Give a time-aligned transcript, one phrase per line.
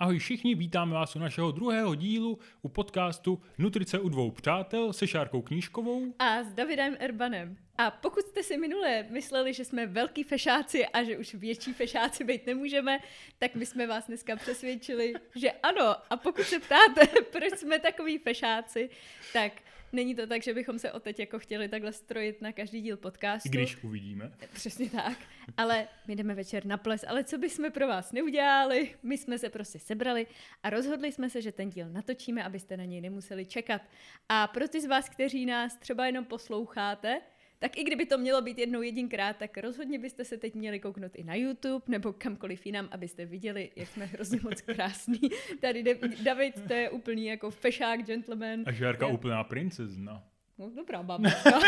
[0.00, 5.06] Ahoj všichni, vítáme vás u našeho druhého dílu u podcastu Nutrice u dvou přátel se
[5.06, 7.56] Šárkou Knížkovou a s Davidem Erbanem.
[7.78, 12.24] A pokud jste si minule mysleli, že jsme velký fešáci a že už větší fešáci
[12.24, 12.98] být nemůžeme,
[13.38, 15.96] tak my jsme vás dneska přesvědčili, že ano.
[16.10, 18.90] A pokud se ptáte, proč jsme takový fešáci,
[19.32, 19.52] tak
[19.96, 23.48] Není to tak, že bychom se teď jako chtěli takhle strojit na každý díl podcastu.
[23.48, 24.32] I když uvidíme.
[24.52, 25.18] Přesně tak.
[25.56, 27.04] Ale my jdeme večer na ples.
[27.08, 28.94] Ale co bychom pro vás neudělali?
[29.02, 30.26] My jsme se prostě sebrali
[30.62, 33.82] a rozhodli jsme se, že ten díl natočíme, abyste na něj nemuseli čekat.
[34.28, 37.20] A pro ty z vás, kteří nás třeba jenom posloucháte,
[37.58, 41.12] tak i kdyby to mělo být jednou jedinkrát, tak rozhodně byste se teď měli kouknout
[41.16, 45.20] i na YouTube nebo kamkoliv jinam, abyste viděli, jak jsme hrozně moc krásní.
[45.60, 45.84] Tady
[46.22, 48.62] David, to je úplný jako fešák gentleman.
[48.66, 50.22] A Žárka úplná princezna.
[50.58, 51.60] No dobrá babička.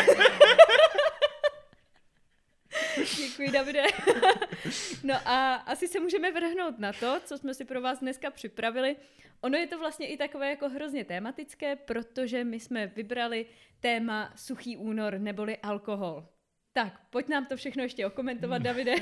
[3.17, 3.83] Děkuji, Davide.
[5.05, 8.97] no a asi se můžeme vrhnout na to, co jsme si pro vás dneska připravili.
[9.41, 13.47] Ono je to vlastně i takové jako hrozně tématické, protože my jsme vybrali
[13.81, 16.29] téma suchý únor neboli alkohol.
[16.79, 18.95] Tak, pojď nám to všechno ještě okomentovat, Davide.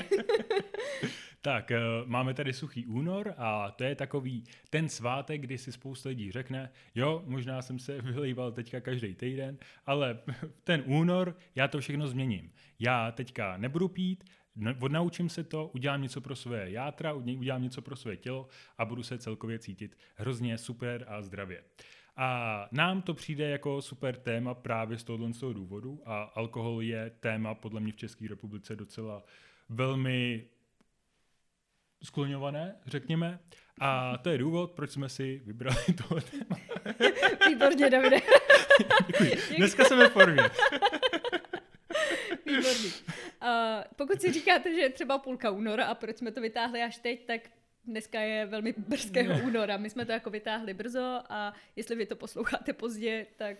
[1.41, 6.09] tak, eh, máme tady suchý únor a to je takový ten svátek, kdy si spousta
[6.09, 10.19] lidí řekne, jo, možná jsem se vylejval teďka každý týden, ale
[10.63, 12.51] ten únor, já to všechno změním.
[12.79, 14.23] Já teďka nebudu pít,
[14.79, 19.03] odnaučím se to, udělám něco pro své játra, udělám něco pro své tělo a budu
[19.03, 21.63] se celkově cítit hrozně super a zdravě.
[22.17, 26.81] A nám to přijde jako super téma právě z tohohle z toho důvodu a alkohol
[26.81, 29.23] je téma podle mě v České republice docela
[29.69, 30.45] velmi
[32.03, 33.39] skloňované, řekněme.
[33.79, 36.61] A to je důvod, proč jsme si vybrali tohle téma.
[37.47, 38.17] Výborně, Davide.
[39.07, 39.31] Děkuji.
[39.57, 40.43] Dneska jsme v formě.
[42.45, 42.91] Výborný.
[43.41, 46.97] Uh, pokud si říkáte, že je třeba půlka února a proč jsme to vytáhli až
[46.97, 47.41] teď, tak
[47.87, 49.43] dneska je velmi brzkého no.
[49.43, 49.77] února.
[49.77, 53.57] My jsme to jako vytáhli brzo a jestli vy to posloucháte pozdě, tak...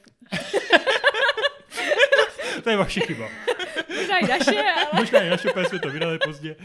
[2.64, 3.30] to je vaše chyba.
[3.96, 4.90] Možná i naše, ale...
[4.94, 6.56] Možná i naše, jsme to vydali pozdě,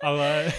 [0.00, 0.52] ale...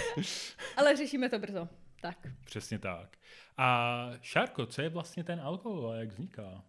[0.77, 1.67] ale řešíme to brzo.
[2.01, 2.17] Tak.
[2.45, 3.17] Přesně tak.
[3.57, 6.63] A Šárko, co je vlastně ten alkohol a jak vzniká?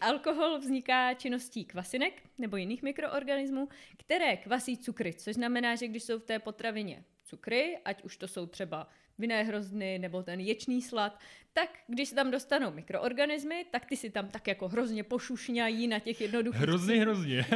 [0.00, 3.68] Alkohol vzniká činností kvasinek nebo jiných mikroorganismů,
[3.98, 8.28] které kvasí cukry, což znamená, že když jsou v té potravině cukry, ať už to
[8.28, 8.88] jsou třeba
[9.18, 11.18] vinné hrozny nebo ten ječný slad,
[11.52, 15.98] tak když se tam dostanou mikroorganismy, tak ty si tam tak jako hrozně pošušňají na
[15.98, 16.60] těch jednoduchých...
[16.60, 17.46] Hrozně, hrozně.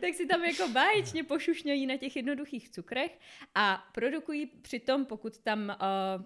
[0.00, 3.18] tak si tam jako báječně pošušňají na těch jednoduchých cukrech
[3.54, 6.24] a produkují přitom, pokud tam uh,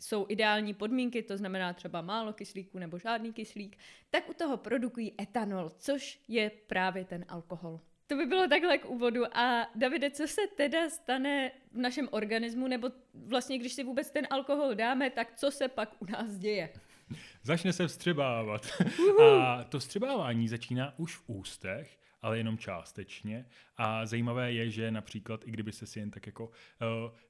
[0.00, 3.78] jsou ideální podmínky, to znamená třeba málo kyslíku nebo žádný kyslík,
[4.10, 7.80] tak u toho produkují etanol, což je právě ten alkohol.
[8.06, 9.36] To by bylo takhle k úvodu.
[9.36, 14.26] A Davide, co se teda stane v našem organismu, nebo vlastně, když si vůbec ten
[14.30, 16.68] alkohol dáme, tak co se pak u nás děje?
[17.42, 18.66] Začne se vstřebávat.
[18.98, 19.22] Uhu.
[19.22, 23.46] A to vstřebávání začíná už v ústech, ale jenom částečně.
[23.76, 26.52] A zajímavé je, že například, i kdyby se si jen tak jako uh,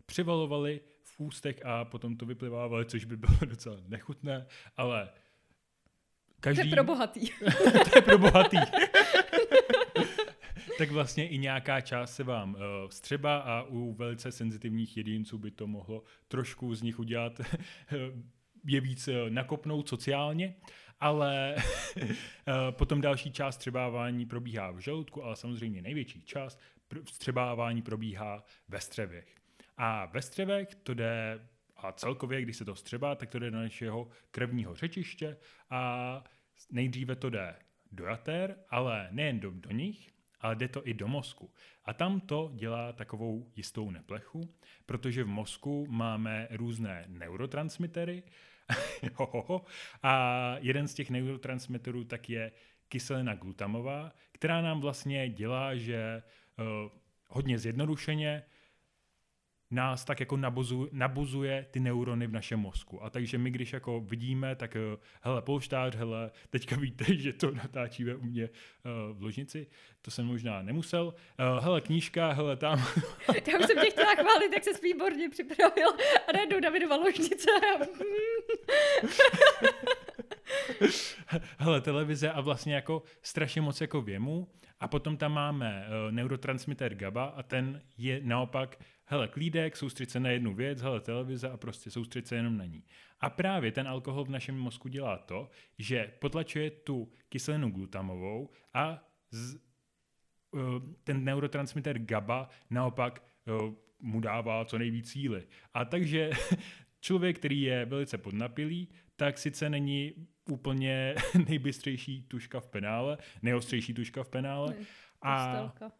[0.06, 4.46] přivalovali v ústech a potom to vyplivávali, což by bylo docela nechutné,
[4.76, 5.08] ale
[6.40, 6.62] každý...
[6.62, 7.28] To je pro bohatý.
[7.90, 8.56] to je pro bohatý.
[10.78, 15.50] Tak vlastně i nějaká část se vám uh, střeba a u velice senzitivních jedinců by
[15.50, 17.40] to mohlo trošku z nich udělat
[18.66, 20.54] je víc uh, nakopnout sociálně,
[21.00, 21.56] ale
[22.70, 26.60] potom další část střebávání probíhá v žaludku, ale samozřejmě největší část
[27.08, 29.34] střebávání probíhá ve střevech.
[29.76, 33.58] A ve střevech to jde, a celkově, když se to střebá, tak to jde do
[33.58, 35.36] našeho krevního řečiště
[35.70, 36.24] a
[36.70, 37.56] nejdříve to jde
[37.92, 40.13] do jater, ale nejen do, do nich,
[40.44, 41.50] ale jde to i do mozku.
[41.84, 44.54] A tam to dělá takovou jistou neplechu,
[44.86, 48.22] protože v mozku máme různé neurotransmitery
[50.02, 52.52] a jeden z těch neurotransmiterů tak je
[52.88, 56.22] kyselina glutamová, která nám vlastně dělá, že
[56.58, 56.90] uh,
[57.28, 58.42] hodně zjednodušeně
[59.74, 63.04] nás tak jako nabuzuje, nabuzuje ty neurony v našem mozku.
[63.04, 64.80] A takže my, když jako vidíme, tak eh,
[65.20, 69.66] hele, polštář, hele, teďka víte, že to natáčíme u mě uh, v ložnici,
[70.02, 71.06] to jsem možná nemusel.
[71.06, 72.78] Uh, hele, knížka, hele, tam.
[73.52, 75.88] Já už jsem tě chtěla chválit, jak se výborně připravil
[76.28, 77.50] a najednou Davidova ložnice.
[81.58, 84.48] Hele, televize a vlastně jako strašně moc jako věmu.
[84.80, 90.20] A potom tam máme uh, neurotransmitter GABA a ten je naopak, hele, klídek, soustřed se
[90.20, 92.84] na jednu věc, hele, televize a prostě soustřed se jenom na ní.
[93.20, 99.08] A právě ten alkohol v našem mozku dělá to, že potlačuje tu kyselinu glutamovou a
[99.30, 99.54] z,
[100.50, 100.60] uh,
[101.04, 105.46] ten neurotransmitter GABA naopak uh, mu dává co nejvíc síly.
[105.74, 106.30] A takže
[107.00, 110.12] člověk, který je velice podnapilý, tak sice není
[110.50, 111.14] úplně
[111.48, 114.74] nejbystřejší tuška v penále, nejostřejší tuška v penále.
[115.22, 115.36] A...
[115.36, 115.92] Pastelka.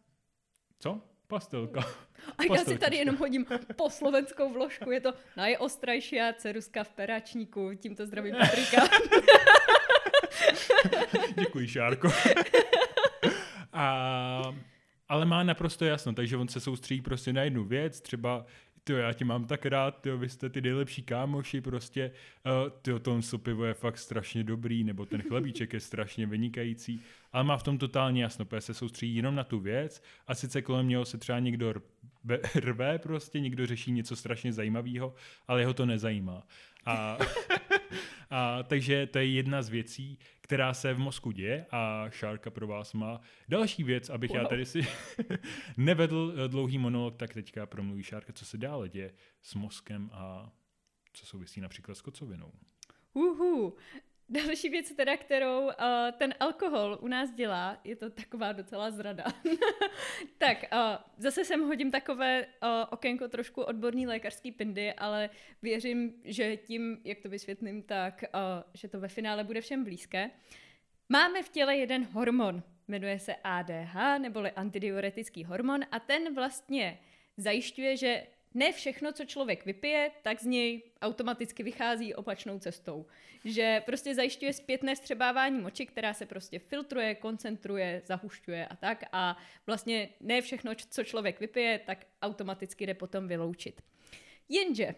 [0.79, 1.01] Co?
[1.27, 1.81] Pastelka.
[2.37, 3.45] A já si tady jenom hodím
[3.75, 4.91] po slovenskou vložku.
[4.91, 7.71] Je to najostrajší ceruska v peráčníku.
[7.75, 8.87] Tímto zdravím Patrika.
[11.39, 12.07] Děkuji, Šárko.
[13.73, 14.55] A,
[15.09, 18.45] ale má naprosto jasno, takže on se soustředí prostě na jednu věc, třeba
[18.87, 22.11] ty já tě mám tak rád, ty vy jste ty nejlepší kámoši, prostě,
[22.45, 27.01] uh, ty to pivo je fakt strašně dobrý, nebo ten chlebíček je strašně vynikající,
[27.33, 30.87] ale má v tom totálně jasno, se soustředí jenom na tu věc a sice kolem
[30.87, 35.13] něho se třeba někdo rve, rve prostě, někdo řeší něco strašně zajímavého,
[35.47, 36.43] ale jeho to nezajímá.
[36.85, 37.17] A,
[38.35, 42.67] a takže to je jedna z věcí, která se v mozku děje a Šárka pro
[42.67, 44.39] vás má další věc, abych wow.
[44.39, 44.81] já tady si
[45.77, 50.51] nevedl eh, dlouhý monolog, tak teďka promluví Šárka, co se dále děje s mozkem a
[51.13, 52.51] co souvisí například s kocovinou.
[53.13, 53.77] Uhu.
[54.29, 55.71] Další věc teda, kterou uh,
[56.17, 59.23] ten alkohol u nás dělá, je to taková docela zrada.
[60.37, 60.79] tak uh,
[61.17, 65.29] zase sem hodím takové uh, okénko trošku odborný lékařský pindy, ale
[65.61, 68.39] věřím, že tím, jak to vysvětlím, tak uh,
[68.73, 70.31] že to ve finále bude všem blízké.
[71.09, 76.99] Máme v těle jeden hormon, jmenuje se ADH, neboli antidiuretický hormon a ten vlastně
[77.37, 78.23] zajišťuje, že
[78.55, 83.05] ne všechno, co člověk vypije, tak z něj automaticky vychází opačnou cestou.
[83.45, 89.03] Že prostě zajišťuje zpětné střebávání moči, která se prostě filtruje, koncentruje, zahušťuje a tak.
[89.11, 93.81] A vlastně ne všechno, co člověk vypije, tak automaticky jde potom vyloučit.
[94.49, 94.95] Jenže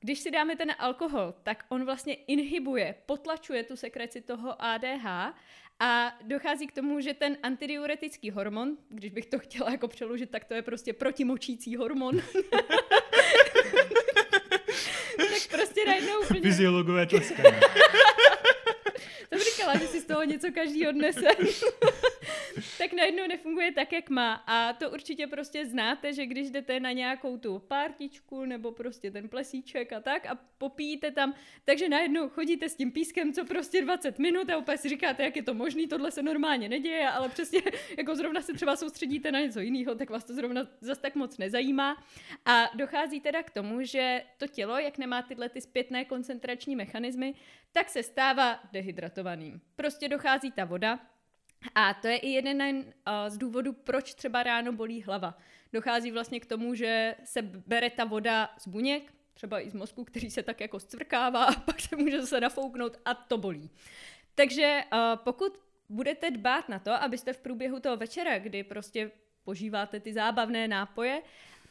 [0.00, 5.34] když si dáme ten alkohol, tak on vlastně inhibuje, potlačuje tu sekreci toho ADH
[5.80, 10.44] a dochází k tomu, že ten antidiuretický hormon, když bych to chtěla jako přeložit, tak
[10.44, 12.16] to je prostě protimočící hormon.
[15.16, 16.40] tak prostě najednou úplně...
[16.40, 17.54] Fyziologové tleskají.
[19.30, 21.28] to říkala, že si z toho něco každý odnese.
[22.78, 24.34] tak najednou nefunguje tak, jak má.
[24.34, 29.28] A to určitě prostě znáte, že když jdete na nějakou tu partičku nebo prostě ten
[29.28, 34.18] plesíček a tak a popíjíte tam, takže najednou chodíte s tím pískem, co prostě 20
[34.18, 37.62] minut a úplně si říkáte, jak je to možný, tohle se normálně neděje, ale přesně
[37.98, 41.38] jako zrovna se třeba soustředíte na něco jiného, tak vás to zrovna zas tak moc
[41.38, 42.04] nezajímá.
[42.44, 47.34] A dochází teda k tomu, že to tělo, jak nemá tyhle ty zpětné koncentrační mechanismy,
[47.72, 49.60] tak se stává dehydratovaným.
[49.76, 51.00] Prostě dochází ta voda,
[51.74, 52.82] a to je i jeden uh,
[53.28, 55.38] z důvodů, proč třeba ráno bolí hlava.
[55.72, 60.04] Dochází vlastně k tomu, že se bere ta voda z buněk, třeba i z mozku,
[60.04, 63.70] který se tak jako zcvrkává a pak se může zase nafouknout a to bolí.
[64.34, 69.10] Takže uh, pokud budete dbát na to, abyste v průběhu toho večera, kdy prostě
[69.44, 71.22] požíváte ty zábavné nápoje,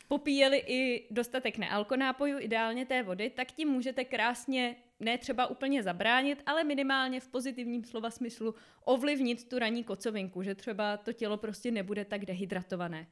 [0.08, 6.44] popíjeli i dostatek nealkonápojů, ideálně té vody, tak tím můžete krásně ne třeba úplně zabránit,
[6.46, 8.56] ale minimálně v pozitivním slova smyslu
[8.86, 13.08] ovlivnit tu ranní kocovinku, že třeba to tělo prostě nebude tak dehydratované.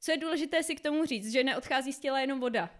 [0.00, 2.70] Co je důležité si k tomu říct, že neodchází z těla jenom voda,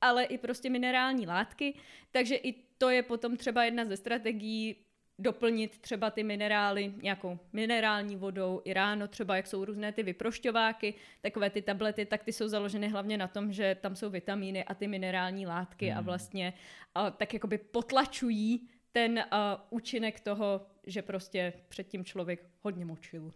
[0.00, 1.74] ale i prostě minerální látky,
[2.10, 4.83] takže i to je potom třeba jedna ze strategií
[5.18, 10.94] doplnit třeba ty minerály nějakou minerální vodou i ráno, třeba jak jsou různé ty vyprošťováky,
[11.20, 14.74] takové ty tablety, tak ty jsou založeny hlavně na tom, že tam jsou vitamíny a
[14.74, 15.98] ty minerální látky hmm.
[15.98, 16.52] a vlastně
[16.94, 23.32] a, tak jakoby potlačují ten a, účinek toho, že prostě předtím člověk hodně močil.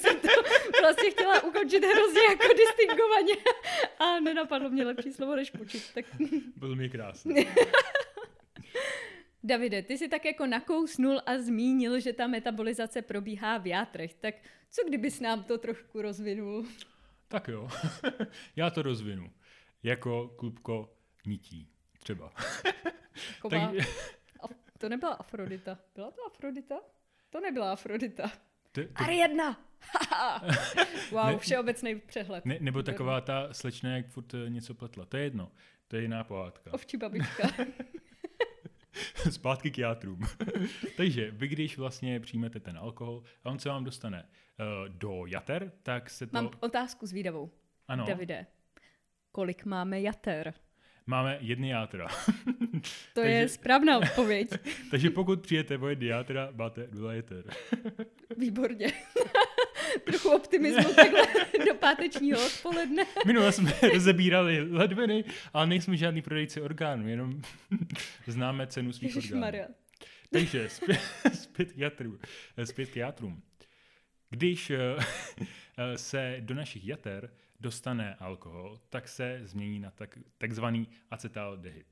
[0.00, 0.28] jsem to
[0.80, 3.34] vlastně chtěla ukončit hrozně jako distingovaně
[3.98, 5.82] a nenapadlo mě lepší slovo než počít.
[5.94, 6.04] Tak...
[6.56, 7.34] Byl mi krásný.
[9.44, 14.34] Davide, ty si tak jako nakousnul a zmínil, že ta metabolizace probíhá v játrech, tak
[14.70, 16.66] co kdybys nám to trošku rozvinul?
[17.28, 17.68] Tak jo,
[18.56, 19.32] já to rozvinu.
[19.82, 20.96] Jako klubko
[21.26, 21.68] nití,
[21.98, 22.32] třeba.
[23.50, 23.70] tak...
[24.78, 25.78] To nebyla Afrodita.
[25.94, 26.80] Byla to Afrodita?
[27.30, 28.28] To nebyla Afrodita.
[28.72, 28.92] Ty, ty...
[28.94, 29.60] Ariadna!
[31.10, 32.44] wow, ne, všeobecný přehled.
[32.44, 35.04] Ne, nebo taková ta slečna, jak furt eh, něco pletla.
[35.04, 35.52] To je jedno.
[35.88, 36.72] To je jiná pohádka.
[36.72, 37.48] Ovčí babička.
[39.30, 40.20] Zpátky k játrům.
[40.96, 45.72] Takže vy, když vlastně přijmete ten alkohol a on se vám dostane uh, do jater,
[45.82, 46.32] tak se to...
[46.32, 47.50] Mám otázku s výdavou.
[47.88, 48.06] Ano.
[48.06, 48.46] Davide,
[49.32, 50.54] kolik máme jater?
[51.06, 52.08] máme jedny játra.
[53.14, 54.48] To takže, je správná odpověď.
[54.90, 57.44] takže pokud přijete o jedny játra, máte nula jeter.
[58.36, 58.92] Výborně.
[60.04, 61.26] Trochu optimismu takhle
[61.66, 63.04] do pátečního odpoledne.
[63.26, 67.42] Minule jsme rozebírali ledviny, ale nejsme žádný prodejci orgánů, jenom
[68.26, 69.74] známe cenu svých orgánů.
[70.30, 71.00] Takže zpět,
[71.34, 72.18] zpět, k jatru,
[72.64, 73.42] zpět k játrům.
[74.30, 74.96] Když eh,
[75.96, 77.30] se do našich jater
[77.60, 81.86] dostane alkohol, tak se změní na tak, takzvaný acetaldehyd.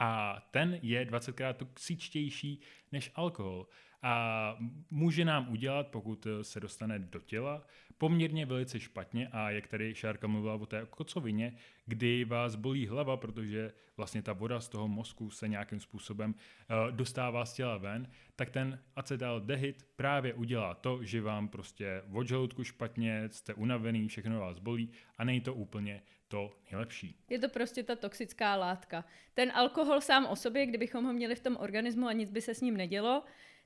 [0.00, 2.60] A ten je 20krát toxičtější
[2.92, 3.66] než alkohol.
[4.02, 4.56] A
[4.90, 7.62] může nám udělat, pokud se dostane do těla,
[7.98, 9.28] poměrně velice špatně.
[9.28, 11.54] A jak tady Šárka mluvila o té kocovině,
[11.86, 16.96] kdy vás bolí hlava, protože vlastně ta voda z toho mozku se nějakým způsobem uh,
[16.96, 22.64] dostává z těla ven, tak ten acetaldehyd právě udělá to, že vám prostě od žaludku
[22.64, 27.16] špatně, jste unavený, všechno vás bolí a není to úplně to nejlepší.
[27.28, 29.04] Je to prostě ta toxická látka.
[29.34, 32.54] Ten alkohol sám o sobě, kdybychom ho měli v tom organismu a nic by se
[32.54, 33.22] s ním nedělo,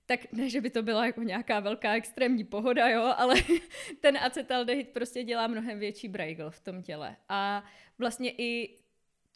[0.07, 3.35] tak ne, že by to byla jako nějaká velká extrémní pohoda, jo, ale
[4.01, 7.17] ten acetaldehyd prostě dělá mnohem větší brajgl v tom těle.
[7.29, 7.65] A
[7.99, 8.79] vlastně i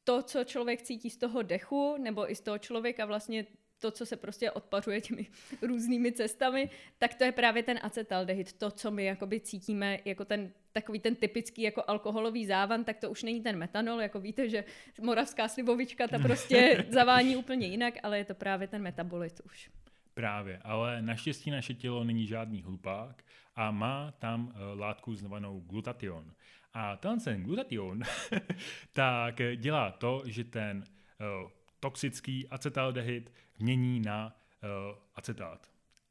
[0.04, 3.46] to, co člověk cítí z toho dechu, nebo i z toho člověka vlastně
[3.78, 5.26] to, co se prostě odpařuje těmi
[5.62, 8.52] různými cestami, tak to je právě ten acetaldehyd.
[8.52, 13.10] To, co my jakoby cítíme jako ten takový ten typický jako alkoholový závan, tak to
[13.10, 14.64] už není ten metanol, jako víte, že
[15.00, 19.70] moravská slivovička ta prostě zavání úplně jinak, ale je to právě ten metabolit už.
[20.14, 23.24] Právě, ale naštěstí naše tělo není žádný hlupák
[23.56, 26.32] a má tam uh, látku zvanou glutation.
[26.74, 28.02] A ten glutation
[28.92, 34.26] tak dělá to, že ten uh, toxický acetaldehyd mění na
[34.62, 35.70] uh, acetát.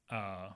[0.10, 0.54] A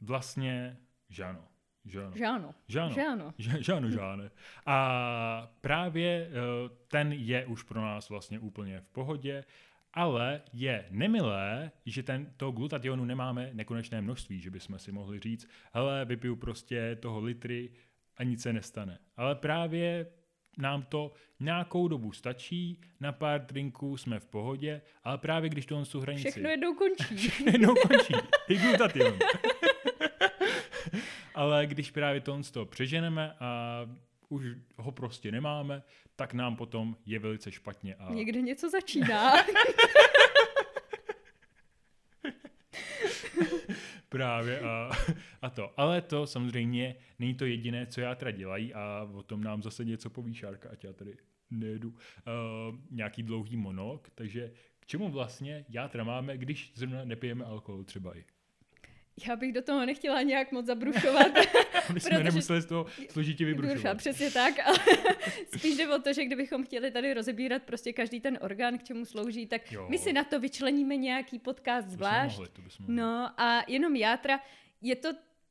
[0.00, 0.76] vlastně
[1.08, 1.57] žáno.
[1.88, 2.12] Žáno.
[2.16, 2.54] Žáno.
[2.68, 2.94] Žáno.
[2.94, 3.32] Žáno.
[3.38, 4.24] Žáno, žáno.
[4.66, 9.44] A právě uh, ten je už pro nás vlastně úplně v pohodě
[9.94, 15.48] ale je nemilé, že ten, toho glutationu nemáme nekonečné množství, že bychom si mohli říct,
[15.72, 17.70] hele, vypiju prostě toho litry
[18.16, 18.98] a nic se nestane.
[19.16, 20.06] Ale právě
[20.58, 25.84] nám to nějakou dobu stačí, na pár drinků jsme v pohodě, ale právě když to
[25.84, 26.30] tu hranici...
[26.30, 27.16] Všechno jednou končí.
[27.16, 28.14] Všechno jednou končí.
[28.48, 29.18] I glutation.
[31.38, 33.80] Ale když právě to z toho přeženeme a
[34.28, 34.44] už
[34.76, 35.82] ho prostě nemáme,
[36.16, 37.94] tak nám potom je velice špatně.
[37.94, 38.14] A...
[38.14, 39.32] Někde něco začíná.
[44.08, 44.90] Právě a,
[45.42, 45.80] a to.
[45.80, 49.84] Ale to samozřejmě není to jediné, co já teda dělají a o tom nám zase
[49.84, 51.16] něco poví Šárka, ať já tady
[51.50, 51.96] nejedu uh,
[52.90, 58.24] nějaký dlouhý monolog, takže k čemu vlastně játra máme, když zrovna nepijeme alkohol třeba i?
[59.28, 61.26] Já bych do toho nechtěla nějak moc zabrušovat.
[61.92, 63.96] My jsme nemuseli z toho složitě vybrušovat.
[63.96, 64.78] Přesně tak, ale
[65.56, 69.04] spíš jde o to, že kdybychom chtěli tady rozebírat prostě každý ten orgán, k čemu
[69.04, 69.86] slouží, tak jo.
[69.90, 72.36] my si na to vyčleníme nějaký podcast zvlášť.
[72.36, 72.94] To mohli, to mohli.
[72.94, 74.40] No a jenom játra,
[74.82, 75.08] je to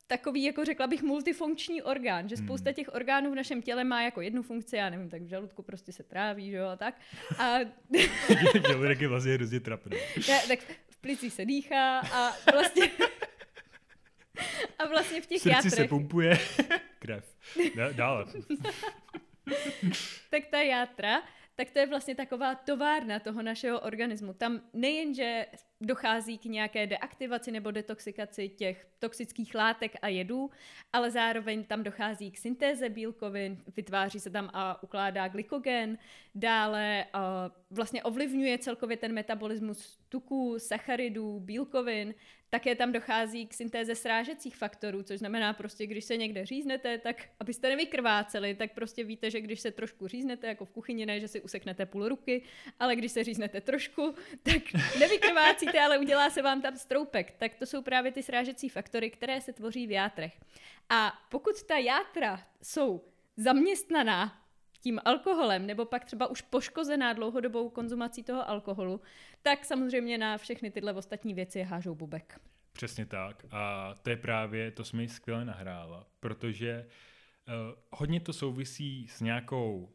[0.07, 2.45] takový, jako řekla bych, multifunkční orgán, že hmm.
[2.45, 5.63] spousta těch orgánů v našem těle má jako jednu funkci, já nevím, tak v žaludku
[5.63, 6.95] prostě se tráví, že jo, a tak.
[7.37, 7.57] A...
[8.67, 9.97] Žaludek je vlastně hrozně trapný.
[10.47, 10.59] tak
[10.89, 12.89] v plicích se dýchá a vlastně
[14.79, 15.73] a vlastně v těch Srdci játrech...
[15.73, 16.39] se pumpuje
[16.99, 17.35] krev.
[17.95, 18.25] Dále.
[20.29, 21.21] tak ta játra,
[21.55, 24.33] tak to je vlastně taková továrna toho našeho organismu.
[24.33, 25.45] Tam nejenže
[25.81, 30.51] dochází k nějaké deaktivaci nebo detoxikaci těch toxických látek a jedů,
[30.93, 35.97] ale zároveň tam dochází k syntéze bílkovin, vytváří se tam a ukládá glykogen,
[36.35, 37.05] dále
[37.71, 42.13] vlastně ovlivňuje celkově ten metabolismus tuků, sacharidů, bílkovin,
[42.49, 47.29] také tam dochází k syntéze srážecích faktorů, což znamená prostě, když se někde říznete, tak
[47.39, 51.27] abyste nevykrváceli, tak prostě víte, že když se trošku říznete, jako v kuchyni, ne, že
[51.27, 52.43] si useknete půl ruky,
[52.79, 54.61] ale když se říznete trošku, tak
[54.99, 57.33] nevykrvácíte, ale udělá se vám tam stroupek.
[57.37, 60.33] Tak to jsou právě ty srážecí faktory, které se tvoří v játrech.
[60.89, 63.03] A pokud ta játra jsou
[63.37, 64.46] zaměstnaná
[64.79, 69.01] tím alkoholem, nebo pak třeba už poškozená dlouhodobou konzumací toho alkoholu,
[69.41, 72.41] tak samozřejmě na všechny tyhle ostatní věci hážou bubek.
[72.73, 73.45] Přesně tak.
[73.51, 76.85] A to je právě, to jsme ji skvěle nahrála, protože
[77.47, 77.53] uh,
[77.91, 79.93] hodně to souvisí s nějakou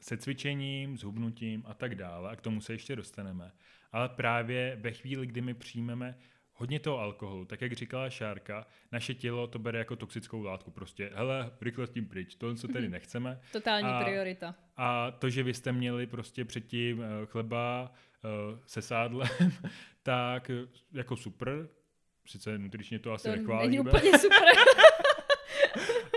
[0.00, 3.52] se cvičením, s hubnutím a tak dále, a k tomu se ještě dostaneme.
[3.92, 6.18] Ale právě ve chvíli, kdy my přijmeme
[6.60, 10.70] hodně toho alkoholu, tak jak říkala Šárka, naše tělo to bere jako toxickou látku.
[10.70, 12.92] Prostě, hele, rychle s tím pryč, to, co tady mhm.
[12.92, 13.40] nechceme.
[13.52, 14.54] Totální a, priorita.
[14.76, 17.92] A to, že vy jste měli prostě předtím eh, chleba
[18.24, 19.28] uh, se sádlem,
[20.02, 20.54] tak eh,
[20.92, 21.68] jako super,
[22.26, 23.70] sice nutričně to asi to nechválíme.
[23.70, 24.48] Není úplně super.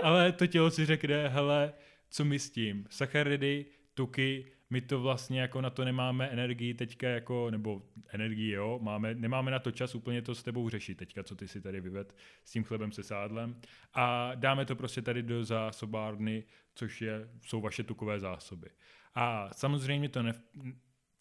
[0.02, 1.72] ale to tělo si řekne, hele,
[2.10, 2.86] co my s tím?
[2.90, 8.78] Sacharidy, tuky, my to vlastně jako na to nemáme energii teďka jako, nebo energii jo,
[8.82, 11.80] máme, nemáme na to čas úplně to s tebou řešit teďka, co ty si tady
[11.80, 13.60] vyved s tím chlebem se sádlem
[13.92, 18.68] a dáme to prostě tady do zásobárny, což je, jsou vaše tukové zásoby.
[19.14, 20.32] A samozřejmě to ne,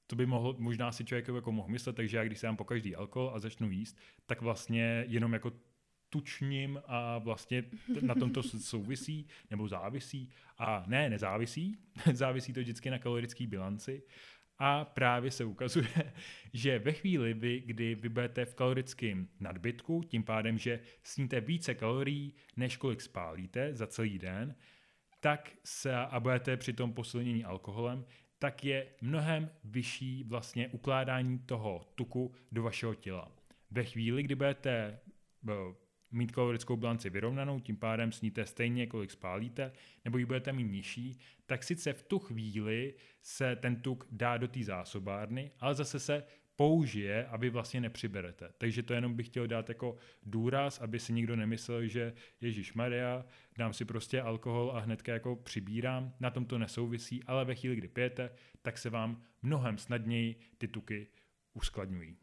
[0.08, 2.64] to by mohl, možná si člověk jako mohl myslet, takže já když se dám po
[2.64, 5.52] každý alkohol a začnu jíst, tak vlastně jenom jako
[6.14, 7.64] tučním a vlastně
[8.02, 10.30] na tom to souvisí nebo závisí.
[10.58, 11.78] A ne, nezávisí,
[12.14, 14.04] závisí to vždycky na kalorické bilanci.
[14.60, 16.14] A právě se ukazuje,
[16.54, 21.76] že ve chvíli, vy, kdy vy budete v kalorickém nadbytku, tím pádem, že sníte více
[21.76, 24.56] kalorií, než kolik spálíte za celý den,
[25.20, 28.06] tak se a budete při tom posilnění alkoholem,
[28.40, 33.32] tak je mnohem vyšší vlastně ukládání toho tuku do vašeho těla.
[33.72, 35.00] Ve chvíli, kdy budete
[35.50, 35.83] eh,
[36.14, 39.72] mít kalorickou bilanci vyrovnanou, tím pádem sníte stejně, kolik spálíte,
[40.06, 44.48] nebo ji budete mít nižší, tak sice v tu chvíli se ten tuk dá do
[44.48, 46.24] té zásobárny, ale zase se
[46.56, 48.52] použije a vy vlastně nepřiberete.
[48.58, 53.26] Takže to jenom bych chtěl dát jako důraz, aby si nikdo nemyslel, že Ježíš Maria,
[53.58, 56.14] dám si prostě alkohol a hnedka jako přibírám.
[56.20, 58.30] Na tom to nesouvisí, ale ve chvíli, kdy pijete,
[58.62, 61.08] tak se vám mnohem snadněji ty tuky
[61.54, 62.18] uskladňují.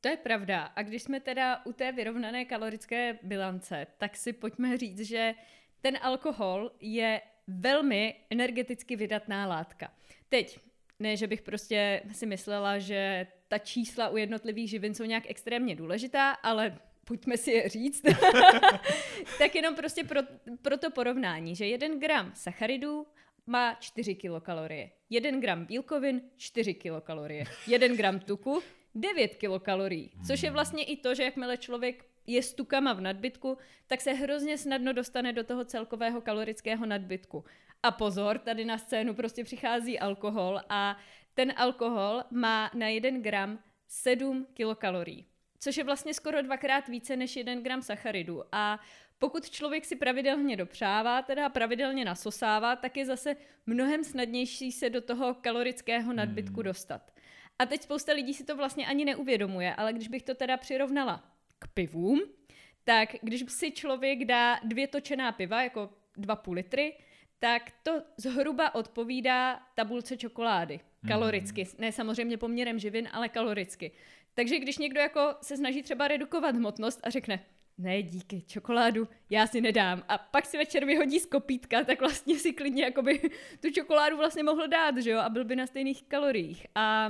[0.00, 0.62] To je pravda.
[0.62, 5.34] A když jsme teda u té vyrovnané kalorické bilance, tak si pojďme říct, že
[5.80, 9.92] ten alkohol je velmi energeticky vydatná látka.
[10.28, 10.58] Teď,
[10.98, 15.76] ne, že bych prostě si myslela, že ta čísla u jednotlivých živin jsou nějak extrémně
[15.76, 18.02] důležitá, ale pojďme si je říct,
[19.38, 20.20] tak jenom prostě pro,
[20.62, 23.06] pro to porovnání, že jeden gram sacharidů
[23.46, 28.62] má 4 kilokalorie, jeden gram bílkovin 4 kilokalorie, jeden gram tuku
[28.96, 33.58] 9 kilokalorií, což je vlastně i to, že jakmile člověk je s tukama v nadbytku,
[33.86, 37.44] tak se hrozně snadno dostane do toho celkového kalorického nadbytku.
[37.82, 40.96] A pozor, tady na scénu prostě přichází alkohol a
[41.34, 45.26] ten alkohol má na 1 gram 7 kilokalorií,
[45.58, 48.42] což je vlastně skoro dvakrát více než 1 gram sacharidu.
[48.52, 48.80] A
[49.18, 53.36] pokud člověk si pravidelně dopřává, teda pravidelně nasosává, tak je zase
[53.66, 56.64] mnohem snadnější se do toho kalorického nadbytku hmm.
[56.64, 57.12] dostat.
[57.58, 61.24] A teď spousta lidí si to vlastně ani neuvědomuje, ale když bych to teda přirovnala
[61.58, 62.20] k pivům,
[62.84, 66.94] tak když si člověk dá dvě točená piva, jako dva půl litry,
[67.38, 70.74] tak to zhruba odpovídá tabulce čokolády.
[70.74, 71.08] Mhm.
[71.08, 71.64] Kaloricky.
[71.64, 71.70] Mm.
[71.78, 73.92] Ne samozřejmě poměrem živin, ale kaloricky.
[74.34, 77.44] Takže když někdo jako se snaží třeba redukovat hmotnost a řekne,
[77.78, 80.04] ne díky, čokoládu já si nedám.
[80.08, 83.20] A pak si večer vyhodí z kopítka, tak vlastně si klidně jakoby
[83.60, 86.66] tu čokoládu vlastně mohl dát, že jo, a byl by na stejných kaloriích.
[86.74, 87.08] A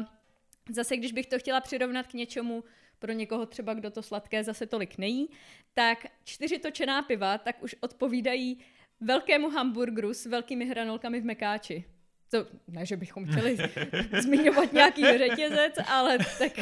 [0.71, 2.65] Zase, když bych to chtěla přirovnat k něčemu,
[2.99, 5.31] pro někoho třeba, kdo to sladké zase tolik nejí,
[5.75, 8.59] tak čtyři točená piva tak už odpovídají
[9.01, 11.85] velkému hamburgeru s velkými hranolkami v mekáči.
[12.31, 13.57] To, ne, že bychom chtěli
[14.21, 16.53] zmiňovat nějaký řetězec, ale tak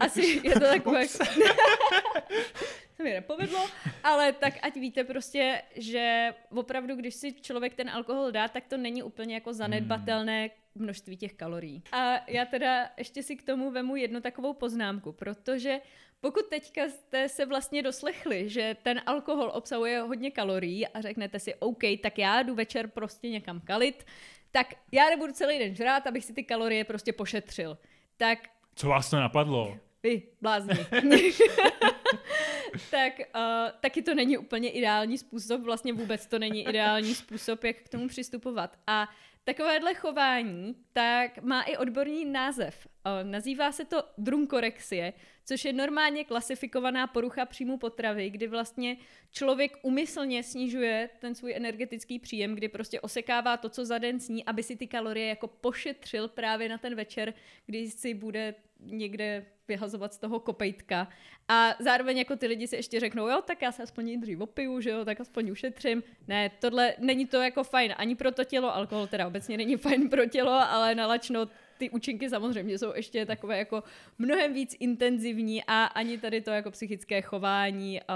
[0.00, 1.06] asi je to takové...
[2.96, 3.66] to mi nepovedlo,
[4.04, 8.76] ale tak ať víte prostě, že opravdu, když si člověk ten alkohol dá, tak to
[8.76, 10.50] není úplně jako zanedbatelné
[10.80, 11.82] množství těch kalorií.
[11.92, 15.80] A já teda ještě si k tomu vemu jednu takovou poznámku, protože
[16.20, 21.54] pokud teďka jste se vlastně doslechli, že ten alkohol obsahuje hodně kalorií a řeknete si,
[21.54, 24.06] OK, tak já jdu večer prostě někam kalit,
[24.50, 27.78] tak já nebudu celý den žrát, abych si ty kalorie prostě pošetřil.
[28.16, 28.38] Tak...
[28.74, 29.78] Co vás to napadlo?
[30.02, 30.74] Vy, blázni.
[32.90, 37.76] tak uh, taky to není úplně ideální způsob, vlastně vůbec to není ideální způsob, jak
[37.76, 38.78] k tomu přistupovat.
[38.86, 39.08] A
[39.48, 42.88] Takovéhle chování tak má i odborný název.
[43.22, 45.12] Nazývá se to drunkorexie,
[45.44, 48.96] což je normálně klasifikovaná porucha příjmu potravy, kdy vlastně
[49.32, 54.44] člověk umyslně snižuje ten svůj energetický příjem, kdy prostě osekává to, co za den sní,
[54.44, 57.34] aby si ty kalorie jako pošetřil právě na ten večer,
[57.66, 61.08] kdy si bude někde vyhazovat z toho kopejtka.
[61.48, 64.80] A zároveň jako ty lidi si ještě řeknou, jo, tak já se aspoň nejdřív opiju,
[64.80, 66.02] že jo, tak aspoň ušetřím.
[66.28, 70.08] Ne, tohle není to jako fajn ani pro to tělo, alkohol teda obecně není fajn
[70.08, 73.82] pro tělo, ale nalačno ty účinky samozřejmě jsou ještě takové jako
[74.18, 78.06] mnohem víc intenzivní a ani tady to jako psychické chování uh,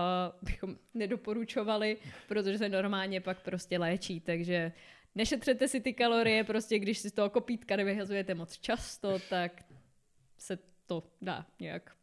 [0.43, 1.97] bychom nedoporučovali,
[2.29, 4.73] protože se normálně pak prostě léčí, takže
[5.15, 9.53] nešetřete si ty kalorie, prostě když si z toho kopítka nevyhazujete moc často, tak
[10.43, 11.97] se to dá nějak.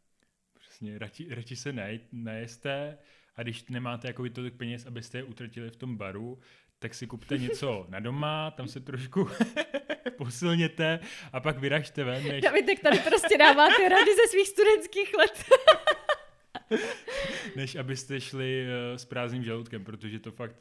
[0.60, 2.98] Přesně, radši, radši se ne, nejeste
[3.36, 6.38] a když nemáte jako tolik peněz, abyste je utratili v tom baru,
[6.78, 9.28] tak si kupte něco na doma, tam se trošku
[10.16, 11.00] posilněte
[11.32, 12.28] a pak vyražte ven.
[12.28, 12.42] Než...
[12.42, 15.44] Davidek tady prostě dává ty rady ze svých studentských let.
[17.56, 20.56] než abyste šli uh, s prázdným žaludkem, protože to fakt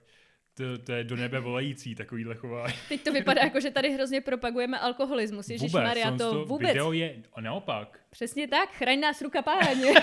[0.59, 2.73] to, to je do nebe volající takovýhle chování.
[2.89, 5.49] Teď to vypadá jako, že tady hrozně propagujeme alkoholismus.
[5.49, 6.67] Ježíš Maria, to, to vůbec.
[6.67, 7.99] Video je naopak.
[8.09, 9.93] Přesně tak, chraň nás ruka páně.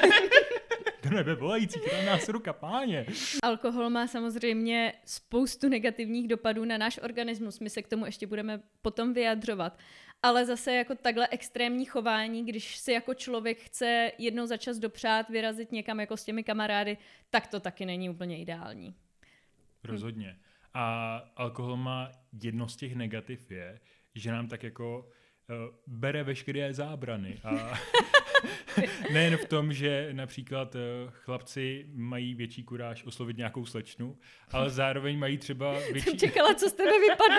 [1.02, 3.06] do nebe volající, chraň nás ruka páně.
[3.42, 7.60] Alkohol má samozřejmě spoustu negativních dopadů na náš organismus.
[7.60, 9.78] My se k tomu ještě budeme potom vyjadřovat.
[10.22, 15.28] Ale zase jako takhle extrémní chování, když si jako člověk chce jednou za čas dopřát
[15.28, 16.96] vyrazit někam jako s těmi kamarády,
[17.30, 18.94] tak to taky není úplně ideální.
[19.84, 20.36] Rozhodně.
[20.78, 22.12] A alkohol má
[22.42, 23.80] jedno z těch negativ je,
[24.14, 27.40] že nám tak jako uh, bere veškeré zábrany.
[27.44, 27.78] A
[29.12, 34.18] nejen v tom, že například uh, chlapci mají větší kuráž oslovit nějakou slečnu,
[34.52, 36.10] ale zároveň mají třeba větší...
[36.10, 37.38] Jsem čekala, co z tebe vypadne.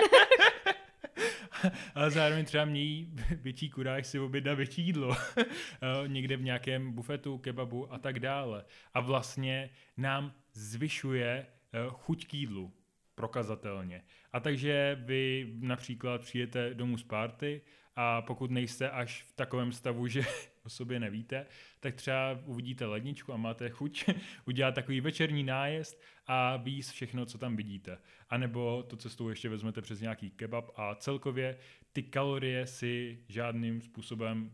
[1.94, 5.16] ale zároveň třeba mějí větší kuráž si objednat větší jídlo.
[5.38, 8.64] Eh, někde v nějakém bufetu, kebabu a tak dále.
[8.94, 11.46] A vlastně nám zvyšuje
[11.88, 12.72] chuť k jídlu,
[13.18, 14.02] prokazatelně.
[14.32, 17.62] A takže vy například přijete domů z party
[17.96, 20.22] a pokud nejste až v takovém stavu, že
[20.64, 21.46] o sobě nevíte,
[21.80, 24.04] tak třeba uvidíte ledničku a máte chuť
[24.46, 27.98] udělat takový večerní nájezd a víc všechno, co tam vidíte.
[28.30, 31.58] A nebo to cestou ještě vezmete přes nějaký kebab a celkově
[31.92, 34.50] ty kalorie si žádným způsobem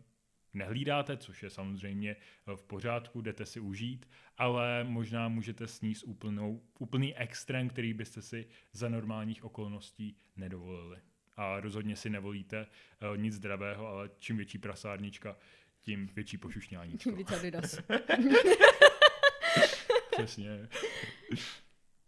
[0.54, 2.16] nehlídáte, což je samozřejmě
[2.56, 8.46] v pořádku, jdete si užít, ale možná můžete sníst úplnou, úplný extrém, který byste si
[8.72, 10.98] za normálních okolností nedovolili.
[11.36, 15.36] A rozhodně si nevolíte uh, nic zdravého, ale čím větší prasárnička,
[15.80, 16.96] tím větší pošušňání.
[16.98, 17.78] Tím víc Adidas.
[20.10, 20.68] Přesně.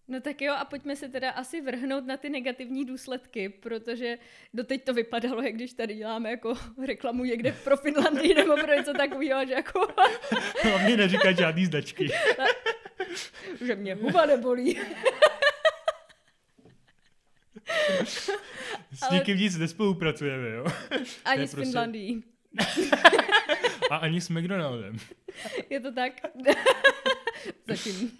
[0.09, 4.19] No tak jo, a pojďme se teda asi vrhnout na ty negativní důsledky, protože
[4.55, 6.55] doteď to vypadalo, jak když tady děláme jako
[6.87, 9.89] reklamu někde pro Finlandii nebo pro něco takového, že jako...
[10.63, 12.09] Hlavně neříkat žádný značky.
[13.65, 14.81] že mě huba nebolí.
[18.93, 20.67] S nikým nic nespolupracujeme, jo?
[21.25, 21.67] Ani s prostě...
[21.67, 22.25] Finlandií.
[23.91, 24.97] A ani s McDonaldem.
[25.71, 26.13] Je to tak?
[27.67, 28.17] Zatím.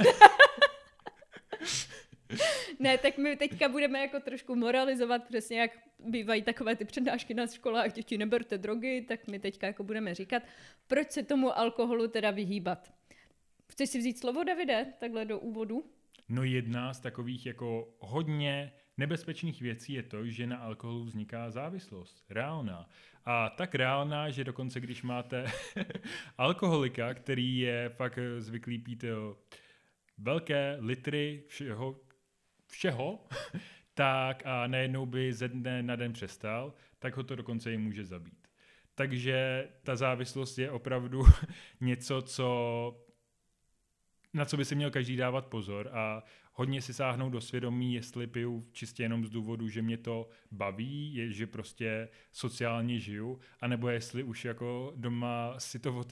[2.87, 7.47] Ne, tak my teďka budeme jako trošku moralizovat, přesně jak bývají takové ty přednášky na
[7.47, 10.43] školách, děti neberte drogy, tak my teďka jako budeme říkat,
[10.87, 12.93] proč se tomu alkoholu teda vyhýbat.
[13.69, 15.85] Chceš si vzít slovo, Davide, takhle do úvodu?
[16.29, 22.25] No jedna z takových jako hodně nebezpečných věcí je to, že na alkoholu vzniká závislost.
[22.31, 22.89] Reálná.
[23.25, 25.47] A tak reálná, že dokonce když máte
[26.39, 29.05] alkoholika, který je fakt zvyklý pít
[30.19, 32.01] velké litry všeho,
[32.67, 33.19] všeho
[33.95, 38.05] tak a najednou by ze dne na den přestal, tak ho to dokonce i může
[38.05, 38.49] zabít.
[38.95, 41.23] Takže ta závislost je opravdu
[41.81, 43.07] něco, co
[44.35, 46.23] na co by si měl každý dávat pozor a
[46.57, 51.15] hodně si sáhnout do svědomí, jestli piju čistě jenom z důvodu, že mě to baví,
[51.15, 56.05] je, že prostě sociálně žiju, anebo jestli už jako doma si to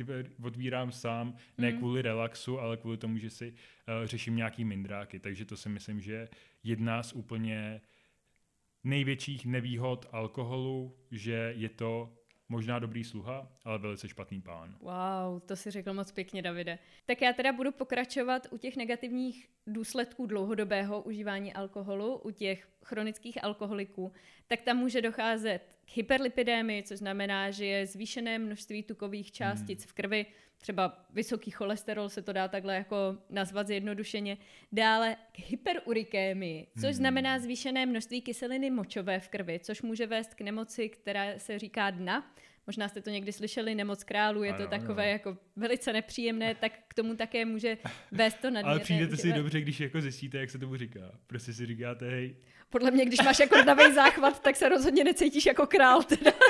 [0.43, 1.79] otvírám sám, ne mm.
[1.79, 5.19] kvůli relaxu, ale kvůli tomu, že si uh, řeším nějaký mindráky.
[5.19, 6.29] Takže to si myslím, že je
[6.63, 7.81] jedna z úplně
[8.85, 12.13] největších nevýhod alkoholu, že je to
[12.49, 14.77] možná dobrý sluha, ale velice špatný pán.
[14.81, 16.79] Wow, to si řekl moc pěkně, Davide.
[17.07, 23.45] Tak já teda budu pokračovat u těch negativních důsledků dlouhodobého užívání alkoholu, u těch chronických
[23.45, 24.13] alkoholiků,
[24.47, 29.89] tak tam může docházet k hyperlipidémii, což znamená, že je zvýšené množství tukových částic hmm.
[29.89, 30.27] v krvi,
[30.59, 32.97] třeba vysoký cholesterol se to dá takhle jako
[33.31, 34.39] nazvat zjednodušeně.
[34.73, 36.93] Dále k hyperurikémii, což hmm.
[36.93, 41.91] znamená zvýšené množství kyseliny močové v krvi, což může vést k nemoci, která se říká
[41.91, 42.35] dna.
[42.67, 45.13] Možná jste to někdy slyšeli, nemoc králu, je ano, to takové ano.
[45.13, 47.79] jako velice nepříjemné, tak k tomu také může
[48.13, 48.71] vést to nadměrné.
[48.71, 51.01] Ale přijdete si dobře, když jako zjistíte, jak se tomu říká.
[51.27, 52.37] Prostě si říkáte, hej.
[52.71, 56.33] Podle mě, když máš jako davej záchvat, tak se rozhodně necítíš jako král teda.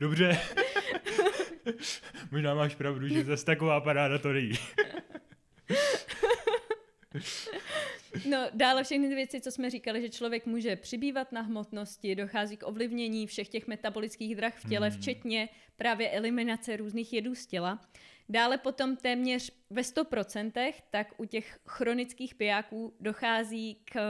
[0.00, 0.38] Dobře.
[2.30, 4.52] Možná máš pravdu, že zase taková paráda to není.
[8.28, 12.56] No, dále všechny ty věci, co jsme říkali, že člověk může přibývat na hmotnosti, dochází
[12.56, 14.98] k ovlivnění všech těch metabolických drah v těle, hmm.
[14.98, 17.80] včetně právě eliminace různých jedů z těla.
[18.28, 24.00] Dále potom téměř ve 100% tak u těch chronických pijáků dochází k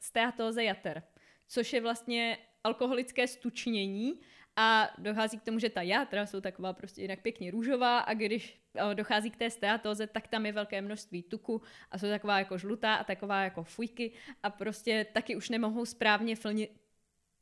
[0.00, 1.02] steatóze jater,
[1.48, 4.20] což je vlastně alkoholické stučnění,
[4.56, 8.60] a dochází k tomu, že ta játra jsou taková prostě jinak pěkně růžová a když
[8.94, 12.94] dochází k té steatóze, tak tam je velké množství tuku a jsou taková jako žlutá
[12.94, 14.12] a taková jako fujky
[14.42, 16.70] a prostě taky už nemohou správně flnit,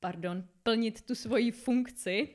[0.01, 2.29] pardon, plnit tu svoji funkci.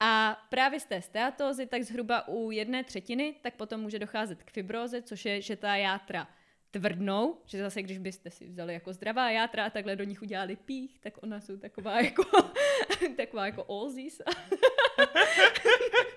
[0.00, 4.50] A právě z té steatózy, tak zhruba u jedné třetiny, tak potom může docházet k
[4.50, 6.28] fibroze, což je, že ta játra
[6.70, 10.56] tvrdnou, že zase když byste si vzali jako zdravá játra a takhle do nich udělali
[10.56, 12.24] pích, tak ona jsou taková jako,
[13.16, 14.20] taková jako Aussies.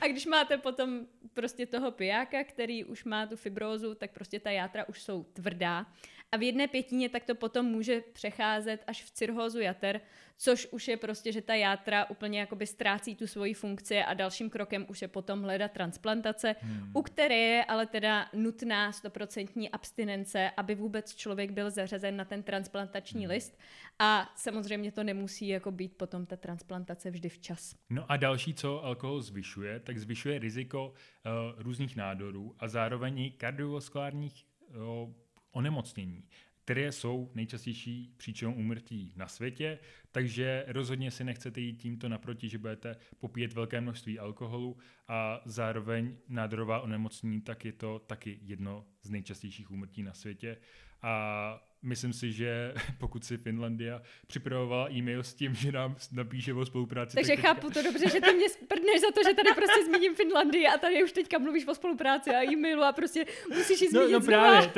[0.00, 4.50] A když máte potom prostě toho pijáka, který už má tu fibrózu, tak prostě ta
[4.50, 5.86] játra už jsou tvrdá.
[6.32, 10.00] A v jedné pětině tak to potom může přecházet až v cirhózu jater,
[10.42, 14.50] což už je prostě, že ta játra úplně jakoby ztrácí tu svoji funkci a dalším
[14.50, 16.90] krokem už je potom hledat transplantace, hmm.
[16.94, 22.42] u které je ale teda nutná stoprocentní abstinence, aby vůbec člověk byl zařazen na ten
[22.42, 23.30] transplantační hmm.
[23.30, 23.58] list
[23.98, 27.74] a samozřejmě to nemusí jako být potom ta transplantace vždy včas.
[27.90, 33.30] No a další, co alkohol zvyšuje, tak zvyšuje riziko uh, různých nádorů a zároveň i
[33.30, 35.12] kardiovaskulárních uh,
[35.52, 36.24] onemocnění,
[36.64, 39.78] které jsou nejčastější příčinou úmrtí na světě,
[40.12, 44.76] takže rozhodně si nechcete jít tímto naproti, že budete popíjet velké množství alkoholu
[45.08, 50.56] a zároveň nádorová onemocnění, tak je to taky jedno z nejčastějších úmrtí na světě.
[51.02, 56.66] A myslím si, že pokud si Finlandia připravovala e-mail s tím, že nám napíše o
[56.66, 57.14] spolupráci.
[57.14, 60.14] Takže tak chápu to dobře, že ty mě sprdneš za to, že tady prostě zmíním
[60.14, 64.12] Finlandii a tady už teďka mluvíš o spolupráci a e-mailu a prostě musíš ji zmínit
[64.12, 64.70] No, no právě,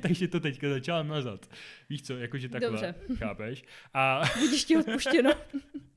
[0.00, 1.46] takže to teďka začala mazat.
[1.90, 2.94] Víš co, jakože takhle, dobře.
[3.18, 3.64] chápeš?
[3.94, 4.22] A...
[4.40, 5.30] Vidíš ti odpuštěno.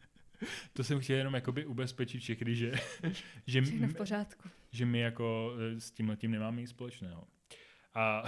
[0.74, 2.72] to jsem chtěl jenom jakoby ubezpečit všechny, že,
[3.48, 4.50] že, Všechno v pořádku.
[4.72, 7.28] že my jako eh, s tímhle tím nemáme nic společného.
[7.94, 8.24] A,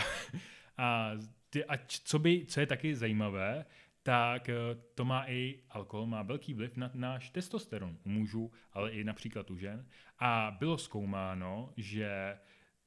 [0.78, 1.12] a
[1.52, 3.66] ty, a co, by, co je taky zajímavé,
[4.04, 4.56] tak eh,
[4.96, 9.52] to má i alkohol, má velký vliv na náš testosteron u mužů, ale i například
[9.52, 9.88] u žen.
[10.20, 12.38] A bylo zkoumáno, že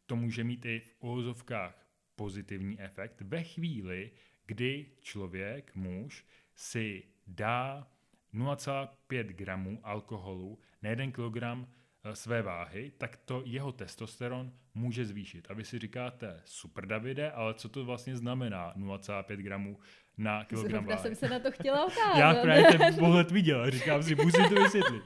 [0.07, 4.11] to může mít i v uvozovkách pozitivní efekt ve chvíli,
[4.47, 6.25] kdy člověk, muž,
[6.55, 7.89] si dá
[8.35, 11.69] 0,5 gramů alkoholu na 1 kilogram
[12.13, 15.47] své váhy, tak to jeho testosteron může zvýšit.
[15.51, 19.79] A vy si říkáte, super Davide, ale co to vlastně znamená 0,5 gramů
[20.19, 21.03] na kilogram váhy?
[21.03, 22.19] jsem se na to chtěla otázat.
[22.19, 25.03] Já právě ten pohled viděl, říkám si, musím to vysvětlit.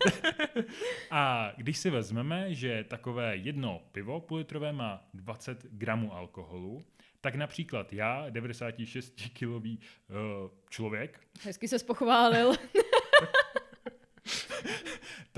[1.11, 6.85] a když si vezmeme, že takové jedno pivo půllitrové má 20 gramů alkoholu,
[7.21, 10.17] tak například já, 96-kilový uh,
[10.71, 11.21] člověk.
[11.43, 12.53] Hezky se spochválil.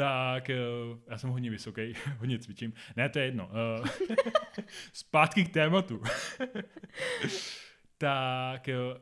[0.00, 2.72] tak uh, já jsem hodně vysoký, hodně cvičím.
[2.96, 3.50] Ne, to je jedno.
[3.80, 3.86] Uh,
[4.92, 6.02] zpátky k tématu.
[7.98, 8.98] tak uh,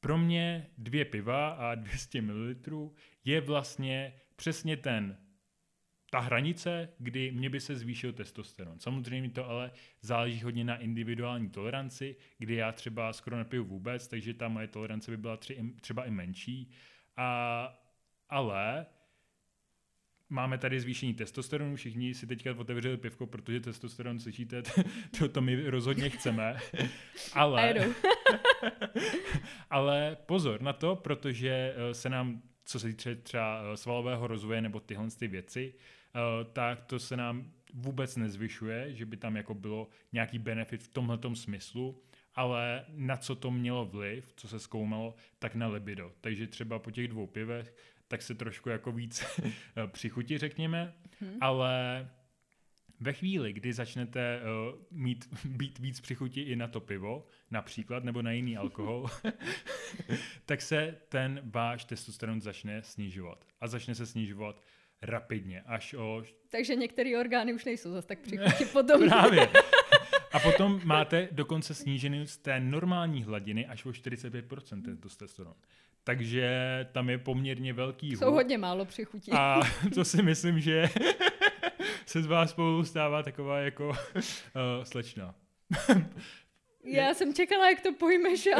[0.00, 2.54] pro mě dvě piva a 200 ml
[3.24, 5.18] je vlastně přesně ten
[6.10, 8.80] ta hranice, kdy mě by se zvýšil testosteron.
[8.80, 9.70] Samozřejmě to ale
[10.02, 15.10] záleží hodně na individuální toleranci, kdy já třeba skoro nepiju vůbec, takže ta moje tolerance
[15.10, 16.70] by byla tři, třeba i menší.
[17.16, 17.82] A,
[18.28, 18.86] ale
[20.30, 24.62] máme tady zvýšení testosteronu, všichni si teďka otevřeli pivko, protože testosteron, slyšíte,
[25.18, 26.56] to, to my rozhodně chceme.
[27.34, 27.74] Ale,
[29.70, 34.60] ale pozor na to, protože eh, se nám, co se týče třeba eh, svalového rozvoje
[34.60, 36.20] nebo tyhle ty věci, eh,
[36.52, 41.36] tak to se nám vůbec nezvyšuje, že by tam jako bylo nějaký benefit v tomhletom
[41.36, 42.02] smyslu,
[42.34, 46.12] ale na co to mělo vliv, co se zkoumalo, tak na libido.
[46.20, 47.74] Takže třeba po těch dvou pivech
[48.10, 49.24] tak se trošku jako víc
[49.86, 51.38] přichutí, řekněme, hmm.
[51.40, 52.08] ale
[53.00, 58.22] ve chvíli, kdy začnete uh, mít, být víc přichutí i na to pivo, například, nebo
[58.22, 59.06] na jiný alkohol,
[60.46, 63.44] tak se ten váš testosteron začne snižovat.
[63.60, 64.62] A začne se snižovat
[65.02, 66.22] rapidně, až o...
[66.48, 69.08] Takže některé orgány už nejsou zase tak přichutí potom.
[69.08, 69.48] Právě.
[70.32, 75.54] A potom máte dokonce snížený z té normální hladiny až o 45% ten testosteron
[76.10, 76.50] takže
[76.92, 79.32] tam je poměrně velký Jsou hodně málo přichutí.
[79.32, 79.60] A
[79.94, 80.88] to si myslím, že
[82.06, 83.94] se z vás spolu stává taková jako uh,
[84.82, 85.34] slečna.
[86.84, 88.46] Já jsem čekala, jak to pojmeš.
[88.46, 88.58] A...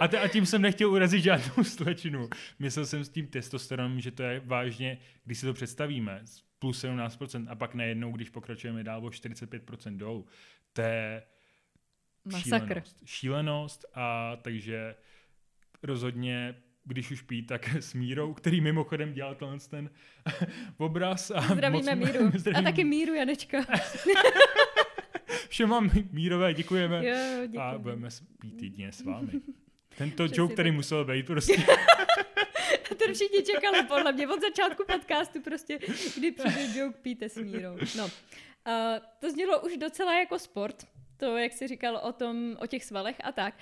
[0.00, 2.28] a, t- a tím jsem nechtěl urazit žádnou slečnu.
[2.58, 6.24] Myslel jsem s tím testosteronem, že to je vážně, když si to představíme,
[6.58, 10.26] plus 17% a pak najednou, když pokračujeme dál o 45% dolů.
[10.72, 11.22] To je
[12.24, 12.66] Masakr.
[12.66, 13.02] šílenost.
[13.04, 14.94] Šílenost a takže
[15.82, 19.90] rozhodně když už pít, tak s Mírou, který mimochodem dělal tenhle ten
[20.76, 21.30] obraz.
[21.30, 22.30] A Zdravíme moc, Míru.
[22.38, 22.58] Zdravím.
[22.58, 23.58] A taky Míru Janečka.
[25.48, 27.06] Všem vám Mírové děkujeme.
[27.06, 27.74] Jo, děkujeme.
[27.74, 28.08] A budeme
[28.40, 29.32] pít jedině s vámi.
[29.98, 30.76] Tento Přesně joke, který tak.
[30.76, 31.56] musel být prostě.
[33.06, 35.78] to všichni čekali podle mě od začátku podcastu prostě,
[36.18, 37.76] kdy přijde joke, píte s Mírou.
[37.96, 38.04] No.
[38.04, 38.10] Uh,
[39.18, 43.16] to znělo už docela jako sport, to, jak jsi říkal o, tom, o těch svalech
[43.24, 43.54] a tak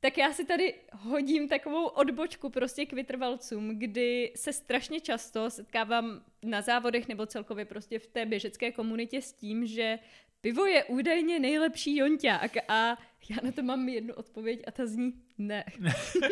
[0.00, 6.22] tak já si tady hodím takovou odbočku prostě k vytrvalcům, kdy se strašně často setkávám
[6.42, 9.98] na závodech nebo celkově prostě v té běžecké komunitě s tím, že
[10.40, 12.98] pivo je údajně nejlepší jonťák a
[13.30, 15.64] já na to mám jednu odpověď a ta zní ne.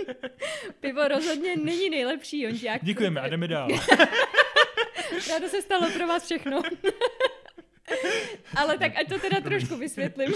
[0.80, 2.84] pivo rozhodně není nejlepší jonťák.
[2.84, 3.68] Děkujeme a jdeme dál.
[5.28, 6.62] Ráda se stalo pro vás všechno.
[8.56, 10.34] Ale tak ať to teda trošku vysvětlím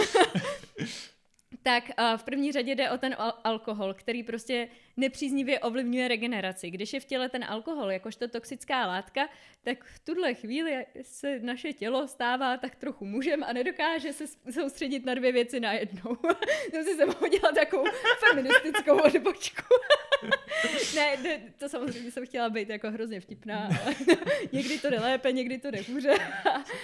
[1.62, 6.70] tak uh, v první řadě jde o ten al- alkohol, který prostě nepříznivě ovlivňuje regeneraci.
[6.70, 9.28] Když je v těle ten alkohol jakožto toxická látka,
[9.62, 15.06] tak v tuhle chvíli se naše tělo stává tak trochu mužem a nedokáže se soustředit
[15.06, 16.16] na dvě věci najednou.
[16.70, 17.84] Jsem si sem hodila takovou
[18.28, 19.74] feministickou odbočku.
[20.94, 23.94] ne, ne, to samozřejmě jsem chtěla být jako hrozně vtipná, ale
[24.52, 26.14] někdy to jde lépe, někdy to jde hůře.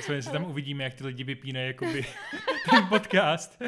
[0.00, 2.04] Svoje si tam uvidíme, jak ty lidi vypínají jakoby
[2.70, 3.62] ten podcast.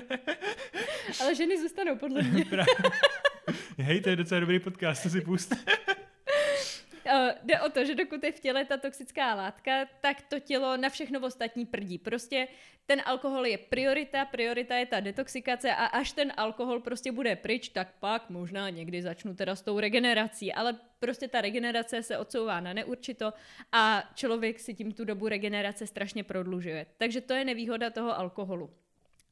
[1.21, 2.45] ale ženy zůstanou podle mě.
[3.79, 5.53] Hej, to je docela dobrý podcast, to si pust.
[5.53, 10.77] Uh, jde o to, že dokud je v těle ta toxická látka, tak to tělo
[10.77, 11.99] na všechno ostatní prdí.
[11.99, 12.49] Prostě
[12.87, 17.69] ten alkohol je priorita, priorita je ta detoxikace a až ten alkohol prostě bude pryč,
[17.69, 22.61] tak pak možná někdy začnu teda s tou regenerací, ale prostě ta regenerace se odsouvá
[22.61, 23.33] na neurčito
[23.73, 26.87] a člověk si tím tu dobu regenerace strašně prodlužuje.
[26.97, 28.71] Takže to je nevýhoda toho alkoholu.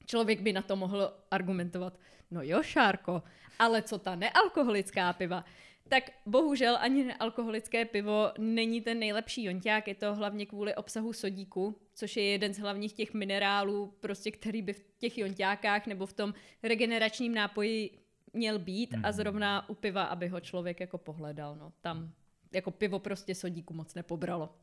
[0.07, 1.99] Člověk by na to mohl argumentovat,
[2.31, 3.23] no jo, Šárko,
[3.59, 5.45] ale co ta nealkoholická piva?
[5.89, 11.79] Tak bohužel ani nealkoholické pivo není ten nejlepší jonťák, je to hlavně kvůli obsahu sodíku,
[11.95, 16.13] což je jeden z hlavních těch minerálů, prostě který by v těch jonťákách nebo v
[16.13, 17.99] tom regeneračním nápoji
[18.33, 19.13] měl být a mhm.
[19.13, 22.13] zrovna u piva, aby ho člověk jako pohledal, no tam
[22.53, 24.55] jako pivo prostě sodíku moc nepobralo.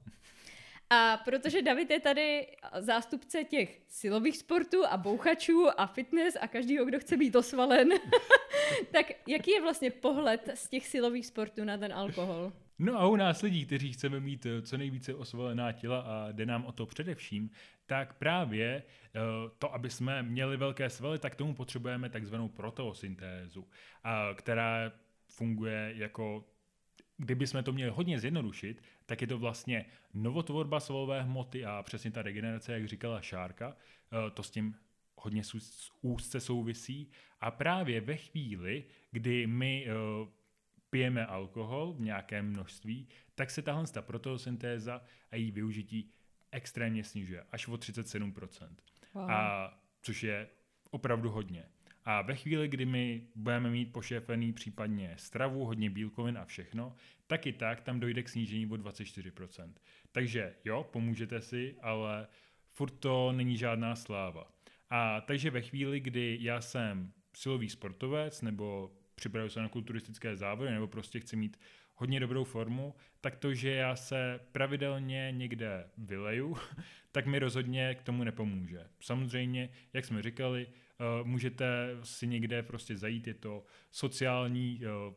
[0.93, 2.47] A protože David je tady
[2.80, 7.89] zástupce těch silových sportů a bouchačů a fitness a každýho, kdo chce být osvalen,
[8.91, 12.54] tak jaký je vlastně pohled z těch silových sportů na ten alkohol?
[12.80, 16.45] No a u nás lidí, kteří chceme mít eh, co nejvíce osvalená těla a jde
[16.45, 17.49] nám o to především,
[17.86, 18.84] tak právě
[19.15, 19.19] eh,
[19.58, 23.67] to, aby jsme měli velké svaly, tak tomu potřebujeme takzvanou proteosyntézu,
[24.36, 24.91] která
[25.30, 26.45] funguje jako
[27.21, 32.12] kdyby jsme to měli hodně zjednodušit, tak je to vlastně novotvorba svalové hmoty a přesně
[32.12, 34.75] ta regenerace, jak říkala Šárka, eh, to s tím
[35.15, 35.41] hodně
[36.01, 37.12] úzce souvisí.
[37.41, 39.91] A právě ve chvíli, kdy my eh,
[40.89, 46.12] pijeme alkohol v nějakém množství, tak se tahle ta protosyntéza a její využití
[46.51, 48.69] extrémně snižuje, až o 37%.
[49.13, 49.31] Wow.
[49.31, 50.47] A což je
[50.91, 51.65] opravdu hodně.
[52.05, 56.95] A ve chvíli, kdy my budeme mít pošéfený případně stravu, hodně bílkovin a všechno,
[57.27, 59.73] tak i tak tam dojde k snížení o 24%.
[60.11, 62.27] Takže jo, pomůžete si, ale
[62.71, 64.51] furt to není žádná sláva.
[64.89, 70.71] A takže ve chvíli, kdy já jsem silový sportovec nebo připravuji se na kulturistické závody
[70.71, 71.57] nebo prostě chci mít
[71.95, 76.57] hodně dobrou formu, tak to, že já se pravidelně někde vyleju,
[77.11, 78.87] tak mi rozhodně k tomu nepomůže.
[78.99, 80.67] Samozřejmě, jak jsme říkali,
[81.23, 85.13] můžete si někde prostě zajít, je to sociální uh,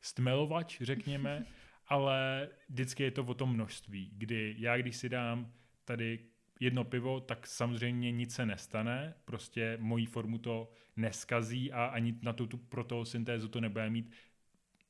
[0.00, 1.46] stmelovač, řekněme,
[1.88, 5.52] ale vždycky je to o tom množství, kdy já, když si dám
[5.84, 6.18] tady
[6.60, 12.32] jedno pivo, tak samozřejmě nic se nestane, prostě mojí formu to neskazí a ani na
[12.32, 14.12] tu, tu protosyntézu to nebude mít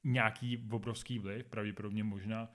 [0.04, 2.52] nějaký obrovský vliv, pravděpodobně možná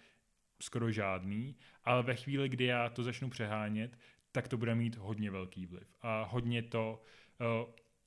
[0.61, 3.99] skoro žádný, ale ve chvíli, kdy já to začnu přehánět,
[4.31, 5.95] tak to bude mít hodně velký vliv.
[6.01, 7.20] A hodně to Eh,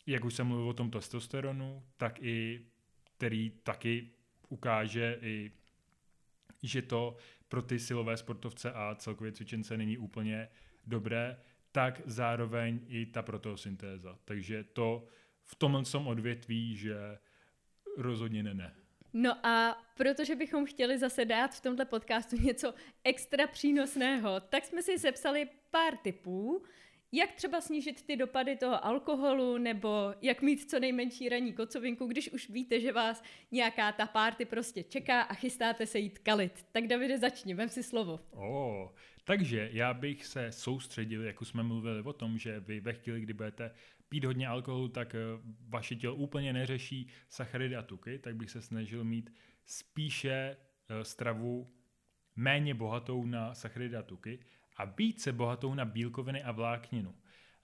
[0.07, 2.67] jak už jsem mluvil o tom testosteronu, tak i
[3.17, 4.11] který taky
[4.49, 5.53] ukáže i,
[6.63, 7.17] že to
[7.49, 10.49] pro ty silové sportovce a celkově cvičence není úplně
[10.87, 11.41] dobré,
[11.73, 14.19] tak zároveň i ta protosyntéza.
[14.25, 15.07] Takže to
[15.43, 17.19] v tomhle odvětví, že
[17.97, 18.75] rozhodně ne, ne.
[19.13, 24.83] No a protože bychom chtěli zase dát v tomto podcastu něco extra přínosného, tak jsme
[24.83, 26.65] si sepsali pár tipů,
[27.15, 32.33] jak třeba snížit ty dopady toho alkoholu, nebo jak mít co nejmenší ranní kocovinku, když
[32.33, 36.67] už víte, že vás nějaká ta párty prostě čeká a chystáte se jít kalit.
[36.73, 38.21] Tak Davide, začni, vem si slovo.
[38.31, 38.89] Oh,
[39.25, 43.21] takže já bych se soustředil, jak už jsme mluvili o tom, že vy ve chvíli,
[43.21, 43.71] kdy budete
[44.09, 45.19] pít hodně alkoholu, tak eh,
[45.69, 49.33] vaše tělo úplně neřeší sacharidy a tuky, tak bych se snažil mít
[49.67, 50.57] spíše
[50.89, 51.75] eh, stravu
[52.37, 54.39] méně bohatou na sacharidy a tuky
[54.77, 57.15] a více bohatou na bílkoviny a vlákninu.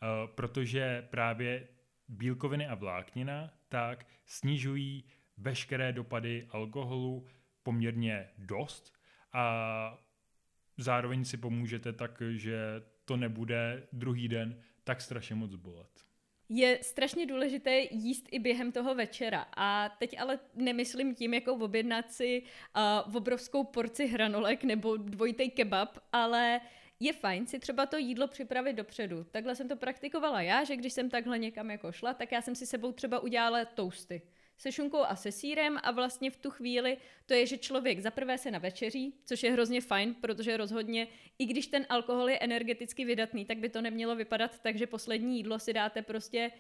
[0.03, 1.69] Eh, protože právě
[2.09, 5.05] bílkoviny a vláknina tak snižují
[5.37, 7.27] veškeré dopady alkoholu
[7.63, 8.93] poměrně dost
[9.33, 9.99] a
[10.77, 16.11] zároveň si pomůžete tak, že to nebude druhý den tak strašně moc bolet.
[16.49, 19.47] Je strašně důležité jíst i během toho večera.
[19.57, 22.43] A teď ale nemyslím tím, jako objednat si
[23.07, 26.61] uh, obrovskou porci hranolek nebo dvojitý kebab, ale
[27.01, 29.25] je fajn si třeba to jídlo připravit dopředu.
[29.25, 32.55] Takhle jsem to praktikovala já, že když jsem takhle někam jako šla, tak já jsem
[32.55, 34.23] si sebou třeba udělala toasty
[34.61, 36.97] se šunkou a se sírem a vlastně v tu chvíli
[37.27, 41.67] to je, že člověk zaprvé se navečeří, což je hrozně fajn, protože rozhodně, i když
[41.67, 45.73] ten alkohol je energeticky vydatný, tak by to nemělo vypadat tak, že poslední jídlo si
[45.73, 46.51] dáte prostě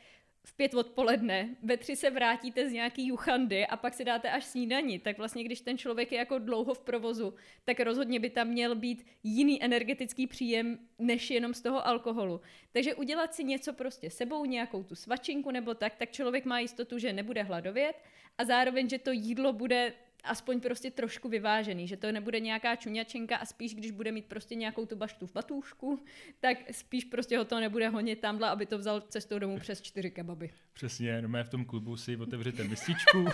[0.44, 4.44] v pět odpoledne, ve tři se vrátíte z nějaký juchandy a pak si dáte až
[4.44, 7.34] snídani, tak vlastně když ten člověk je jako dlouho v provozu,
[7.64, 12.40] tak rozhodně by tam měl být jiný energetický příjem, než jenom z toho alkoholu.
[12.72, 16.98] Takže udělat si něco prostě sebou, nějakou tu svačinku nebo tak, tak člověk má jistotu,
[16.98, 17.96] že nebude hladovět
[18.38, 19.92] a zároveň, že to jídlo bude
[20.24, 24.54] aspoň prostě trošku vyvážený, že to nebude nějaká čuňačenka a spíš, když bude mít prostě
[24.54, 26.04] nějakou tu baštu v batůžku,
[26.40, 30.10] tak spíš prostě ho to nebude honit tamhle, aby to vzal cestou domů přes čtyři
[30.10, 30.50] kebaby.
[30.72, 33.24] Přesně, no v tom klubu si otevřete mističku.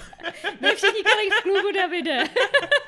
[0.60, 2.24] ne všichni v klubu, Davide.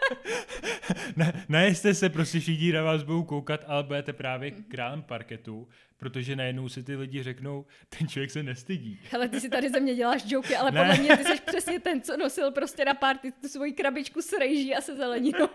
[1.17, 6.37] ne, nejste se, prostě všichni na vás budou koukat, ale budete právě králem parketu protože
[6.37, 7.67] najednou si ty lidi řeknou,
[7.99, 9.01] ten člověk se nestydí.
[9.15, 10.81] Ale ty si tady ze mě děláš joky, ale ne.
[10.81, 14.33] podle mě ty jsi přesně ten, co nosil prostě na party tu svoji krabičku s
[14.39, 15.49] rejží a se zeleninou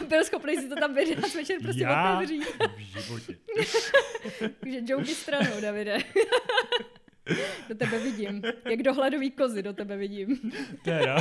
[0.00, 2.16] a byl schopný si to tam vydat večer prostě Já?
[2.16, 2.44] otevřít.
[2.76, 3.38] v životě.
[4.60, 5.98] Takže joky stranou, Davide.
[7.68, 8.42] do tebe vidím.
[8.70, 10.52] Jak dohledový kozy do tebe vidím.
[10.84, 11.16] Teda.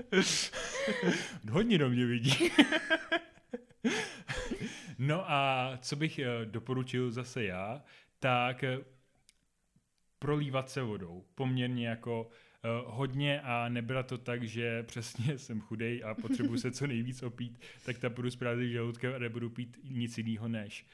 [1.50, 2.50] Hodně do mě vidí.
[4.98, 7.82] No a co bych eh, doporučil zase já,
[8.18, 8.78] tak eh,
[10.18, 11.24] prolívat se vodou.
[11.34, 16.70] Poměrně jako uh, hodně a nebyla to tak, že přesně jsem chudej a potřebuji se
[16.70, 20.86] co nejvíc opít, tak tam budu správně žaludkem a nebudu pít nic jiného než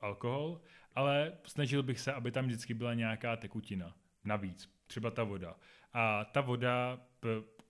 [0.00, 0.60] alkohol,
[0.94, 3.96] ale snažil bych se, aby tam vždycky byla nějaká tekutina.
[4.24, 5.56] Navíc, třeba ta voda.
[5.92, 7.00] A ta voda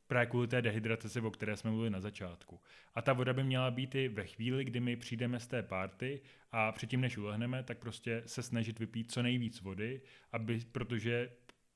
[0.09, 2.61] právě kvůli té dehydrataci, o které jsme mluvili na začátku.
[2.95, 6.21] A ta voda by měla být i ve chvíli, kdy my přijdeme z té party
[6.53, 10.01] a předtím, než ulehneme, tak prostě se snažit vypít co nejvíc vody,
[10.33, 11.31] aby, protože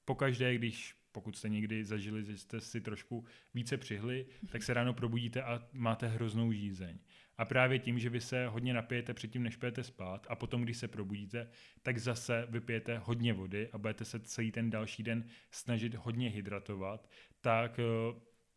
[0.04, 3.24] pokaždé, když pokud jste někdy zažili, že jste si trošku
[3.54, 6.98] více přihli, tak se ráno probudíte a máte hroznou žízeň.
[7.38, 10.76] A právě tím, že vy se hodně napijete předtím, než pijete spát a potom, když
[10.76, 11.50] se probudíte,
[11.82, 17.08] tak zase vypijete hodně vody a budete se celý ten další den snažit hodně hydratovat,
[17.40, 17.82] tak eh,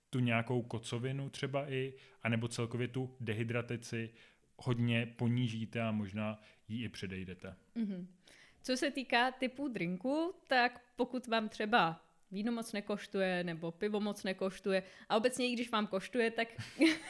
[0.09, 4.09] tu nějakou kocovinu třeba i, anebo celkově tu dehydrataci
[4.57, 7.55] hodně ponížíte a možná ji i předejdete.
[7.75, 8.07] Mm-hmm.
[8.61, 12.04] Co se týká typu drinku, tak pokud vám třeba
[12.35, 14.83] víno moc nekoštuje, nebo pivo moc nekoštuje.
[15.09, 16.47] A obecně, i když vám koštuje, tak,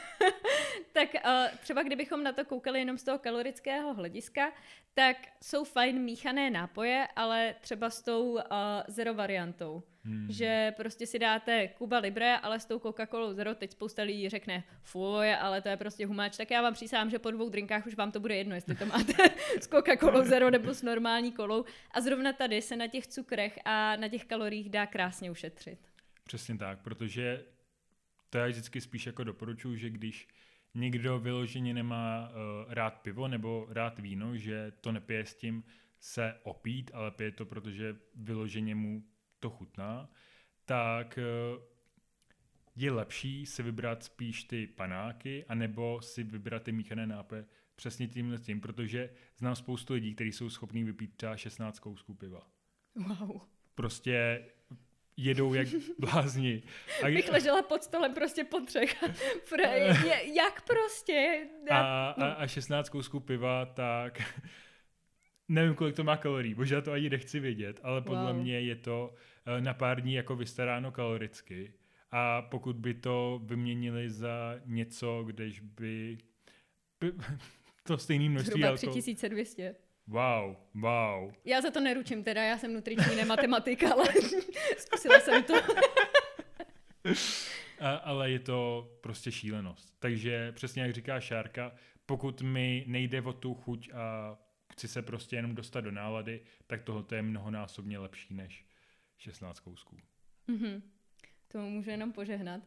[0.94, 4.54] tak uh, třeba kdybychom na to koukali jenom z toho kalorického hlediska,
[4.94, 8.42] tak jsou fajn míchané nápoje, ale třeba s tou uh,
[8.88, 9.84] zero variantou.
[10.06, 10.32] Hmm.
[10.32, 14.64] Že prostě si dáte Kuba Libre, ale s tou Coca-Colou Zero teď spousta lidí řekne,
[14.82, 17.96] fuj, ale to je prostě humáč, tak já vám přísám, že po dvou drinkách už
[17.96, 19.14] vám to bude jedno, jestli to máte
[19.62, 21.66] s Coca-Colou Zero nebo s normální kolou.
[21.92, 25.80] A zrovna tady se na těch cukrech a na těch kaloriích dá krásně ušetřit.
[26.24, 27.46] Přesně tak, protože
[28.30, 30.28] to já vždycky spíš jako doporučuji, že když
[30.74, 35.64] někdo vyloženě nemá uh, rád pivo nebo rád víno, že to nepije s tím
[36.00, 39.04] se opít, ale pije to, protože vyloženě mu
[39.40, 40.10] to chutná,
[40.66, 41.20] tak
[41.58, 41.64] uh,
[42.76, 48.38] je lepší si vybrat spíš ty panáky, anebo si vybrat ty míchané nápoje přesně tímhle
[48.38, 52.48] tím, protože znám spoustu lidí, kteří jsou schopní vypít třeba 16 kousků piva.
[52.96, 53.42] Wow.
[53.76, 54.46] Prostě
[55.18, 55.68] jedou jak
[56.00, 56.64] blázni.
[57.04, 57.06] A...
[57.06, 59.04] Bych ležela pod stolem prostě po třech.
[60.36, 61.48] jak prostě?
[61.70, 64.22] A, a, a 16 kousků piva, tak
[65.48, 68.42] nevím, kolik to má kalorií, možná to ani nechci vědět, ale podle wow.
[68.42, 69.14] mě je to
[69.46, 71.74] eh, na pár dní jako vystaráno kaloricky.
[72.12, 76.18] A pokud by to vyměnili za něco, když by,
[77.00, 77.12] by
[77.84, 79.76] to stejný množství Zhruba 3200.
[80.08, 81.32] Wow, wow.
[81.46, 84.06] Já za to neručím teda, já jsem nutriční nematematika, ale
[84.78, 85.54] zkusila jsem to.
[87.80, 89.94] A, ale je to prostě šílenost.
[90.00, 91.72] Takže přesně jak říká Šárka,
[92.06, 94.38] pokud mi nejde o tu chuť a
[94.76, 98.66] chci se prostě jenom dostat do nálady, tak tohle je mnohonásobně lepší než
[99.18, 99.98] 16 kousků.
[100.50, 100.82] Mm-hmm.
[101.48, 102.62] To můžu jenom požehnat.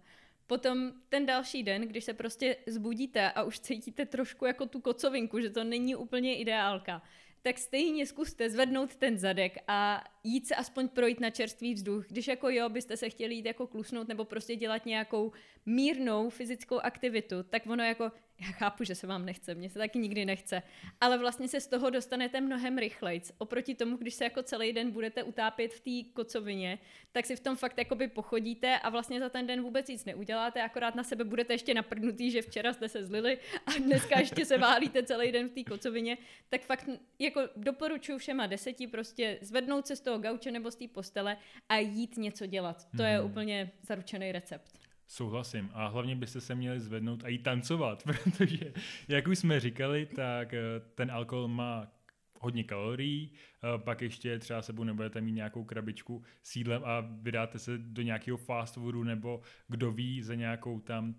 [0.47, 5.41] Potom ten další den, když se prostě zbudíte a už cítíte trošku jako tu kocovinku,
[5.41, 7.03] že to není úplně ideálka,
[7.43, 12.07] tak stejně zkuste zvednout ten zadek a jít se aspoň projít na čerstvý vzduch.
[12.09, 15.33] Když jako jo, byste se chtěli jít jako klusnout nebo prostě dělat nějakou
[15.67, 19.99] mírnou fyzickou aktivitu, tak ono jako já chápu, že se vám nechce, mně se taky
[19.99, 20.63] nikdy nechce,
[21.01, 23.23] ale vlastně se z toho dostanete mnohem rychleji.
[23.39, 26.79] Oproti tomu, když se jako celý den budete utápět v té kocovině,
[27.13, 30.63] tak si v tom fakt jakoby pochodíte a vlastně za ten den vůbec nic neuděláte,
[30.63, 34.59] akorát na sebe budete ještě naprdnutý, že včera jste se zlili a dneska ještě se
[34.59, 36.19] válíte celý den v té kocovině,
[36.49, 40.89] tak fakt jako doporučuji všema deseti prostě zvednout se z toho gauče nebo z té
[40.89, 41.37] postele
[41.69, 42.89] a jít něco dělat.
[42.97, 43.27] To je mm.
[43.27, 44.88] úplně zaručený recept.
[45.09, 45.71] Souhlasím.
[45.73, 48.73] A hlavně byste se měli zvednout a jít tancovat, protože,
[49.09, 50.61] jak už jsme říkali, tak eh,
[50.95, 51.93] ten alkohol má
[52.41, 57.59] hodně kalorií, eh, pak ještě třeba sebou nebudete mít nějakou krabičku s jídlem a vydáte
[57.59, 61.15] se do nějakého fast foodu nebo kdo ví za nějakou tam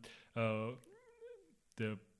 [0.69, 0.77] uh,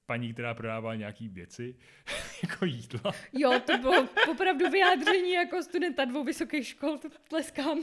[0.06, 1.76] paní, která prodává nějaký věci,
[2.44, 3.14] jako jídla.
[3.34, 7.80] Jo, to bylo opravdu vyjádření jako studenta dvou vysokých škol, to tleskám.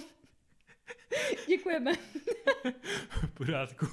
[1.49, 1.93] Děkujeme.
[3.27, 3.87] v pořádku.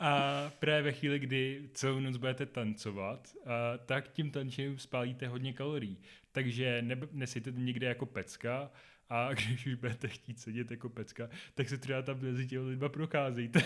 [0.00, 5.52] a právě ve chvíli, kdy celou noc budete tancovat, a tak tím tančením spálíte hodně
[5.52, 5.98] kalorií.
[6.32, 8.70] Takže ne, nesíte někde jako pecka,
[9.10, 12.88] a když už budete chtít sedět jako pecka, tak se třeba tam mezi těmi lidma
[12.88, 13.60] procházíte.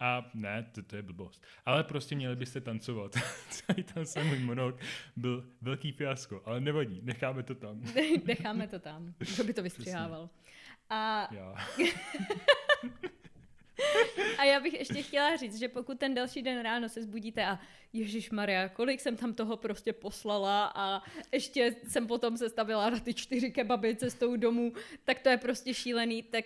[0.00, 1.42] a ne, to, to je blbost.
[1.66, 3.18] Ale prostě měli byste tancovat.
[3.48, 4.80] Celý se můj monolog
[5.16, 7.82] byl velký fiasko, ale nevadí, necháme to tam.
[8.24, 9.14] necháme to tam.
[9.18, 10.30] Kdo by to vystřihával?
[10.90, 11.28] A...
[11.34, 11.54] Já.
[14.38, 17.58] a já bych ještě chtěla říct, že pokud ten další den ráno se zbudíte a
[17.92, 21.02] Ježíš Maria, kolik jsem tam toho prostě poslala a
[21.32, 24.72] ještě jsem potom se stavila na ty čtyři kebaby cestou domů,
[25.04, 26.44] tak to je prostě šílený, tak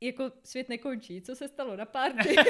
[0.00, 1.22] jako svět nekončí.
[1.22, 2.36] Co se stalo na párty?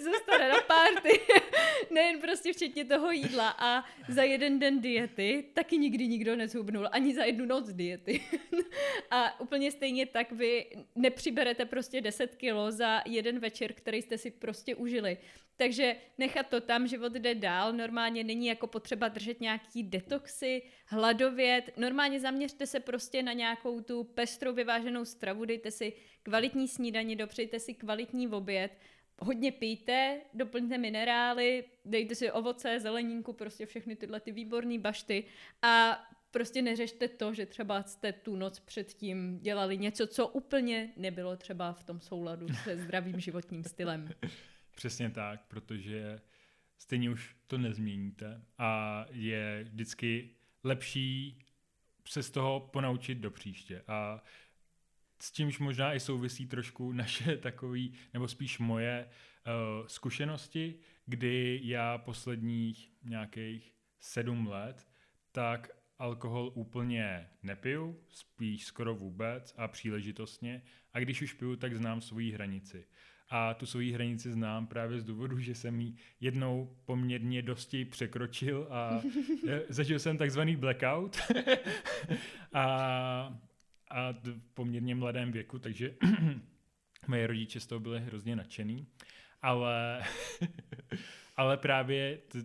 [0.00, 1.20] Zůstane na párty.
[1.90, 7.14] Nejen prostě včetně toho jídla a za jeden den diety taky nikdy nikdo nezhubnul, ani
[7.14, 8.20] za jednu noc diety.
[9.10, 14.30] a úplně stejně tak vy nepřiberete prostě 10 kilo za jeden večer, který jste si
[14.30, 15.18] prostě užili.
[15.60, 21.70] Takže nechat to tam, život jde dál, normálně není jako potřeba držet nějaký detoxy, hladovět,
[21.76, 25.92] normálně zaměřte se prostě na nějakou tu pestrou vyváženou stravu, dejte si
[26.22, 28.72] kvalitní snídaní, dopřejte si kvalitní oběd,
[29.20, 35.24] hodně pijte, doplňte minerály, dejte si ovoce, zeleninku, prostě všechny tyhle ty výborné bašty
[35.62, 41.36] a prostě neřešte to, že třeba jste tu noc předtím dělali něco, co úplně nebylo
[41.36, 44.08] třeba v tom souladu se zdravým životním stylem.
[44.74, 46.20] Přesně tak, protože
[46.78, 50.30] stejně už to nezměníte a je vždycky
[50.64, 51.38] lepší
[52.08, 53.82] se z toho ponaučit do příště.
[53.88, 54.22] A
[55.22, 60.74] s čímž možná i souvisí trošku naše takový, nebo spíš moje uh, zkušenosti,
[61.06, 64.88] kdy já posledních nějakých sedm let,
[65.32, 70.62] tak alkohol úplně nepiju, spíš skoro vůbec a příležitostně.
[70.92, 72.84] A když už piju, tak znám svoji hranici.
[73.28, 78.66] A tu svoji hranici znám právě z důvodu, že jsem ji jednou poměrně dosti překročil
[78.70, 79.02] a
[79.48, 81.16] eh, zažil jsem takzvaný blackout.
[82.52, 83.38] a
[83.90, 85.94] a v poměrně mladém věku, takže
[87.06, 88.86] moje rodiče z toho byli hrozně nadšený,
[89.42, 90.02] ale,
[91.36, 92.38] ale právě t-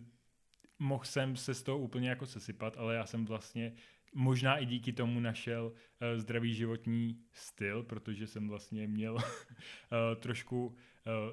[0.80, 3.74] mohl jsem se z toho úplně jako sesypat, ale já jsem vlastně
[4.14, 9.22] možná i díky tomu našel uh, zdravý životní styl, protože jsem vlastně měl uh,
[10.20, 10.76] trošku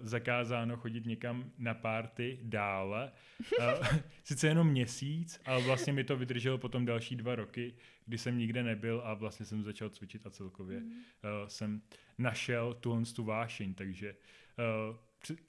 [0.02, 3.12] zakázáno chodit někam na párty dále.
[3.58, 3.86] Uh,
[4.24, 7.74] sice jenom měsíc, ale vlastně mi to vydrželo potom další dva roky,
[8.06, 10.90] kdy jsem nikde nebyl a vlastně jsem začal cvičit a celkově mm.
[10.90, 11.82] uh, jsem
[12.18, 14.14] našel tuhle tu vášeň, takže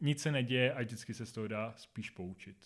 [0.01, 2.57] nic se neděje a vždycky se z toho dá spíš poučit.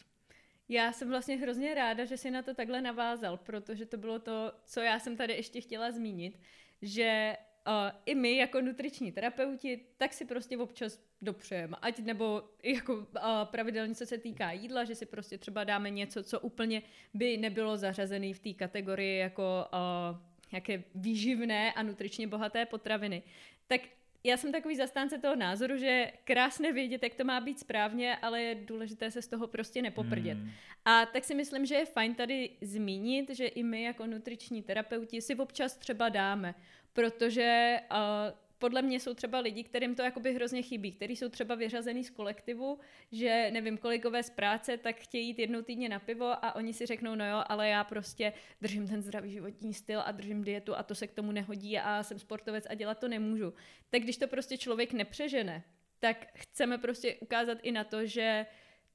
[0.70, 4.54] Já jsem vlastně hrozně ráda, že si na to takhle navázal, protože to bylo to,
[4.66, 6.40] co já jsem tady ještě chtěla zmínit,
[6.82, 7.38] že
[7.68, 7.74] uh,
[8.06, 11.78] i my jako nutriční terapeuti, tak si prostě občas dopřejeme.
[11.82, 13.04] Ať nebo jako uh,
[13.44, 16.82] pravidelně, co se týká jídla, že si prostě třeba dáme něco, co úplně
[17.14, 20.18] by nebylo zařazené v té kategorii jako uh,
[20.52, 23.24] nějaké výživné a nutričně bohaté potraviny.
[23.68, 23.82] Tak
[24.24, 28.42] já jsem takový zastánce toho názoru, že krásné vědět, jak to má být správně, ale
[28.42, 30.38] je důležité se z toho prostě nepoprdět.
[30.38, 30.52] Hmm.
[30.86, 35.22] A tak si myslím, že je fajn tady zmínit, že i my jako nutriční terapeuti
[35.22, 36.56] si občas třeba dáme,
[36.94, 37.98] protože uh,
[38.60, 42.10] podle mě jsou třeba lidi, kterým to jakoby hrozně chybí, kteří jsou třeba vyřazený z
[42.10, 42.80] kolektivu,
[43.12, 46.86] že nevím, kolegové z práce, tak chtějí jít jednou týdně na pivo a oni si
[46.86, 50.84] řeknou, no jo, ale já prostě držím ten zdravý životní styl a držím dietu a
[50.84, 53.54] to se k tomu nehodí a jsem sportovec a dělat to nemůžu.
[53.90, 55.64] Tak když to prostě člověk nepřežene,
[56.00, 58.46] tak chceme prostě ukázat i na to, že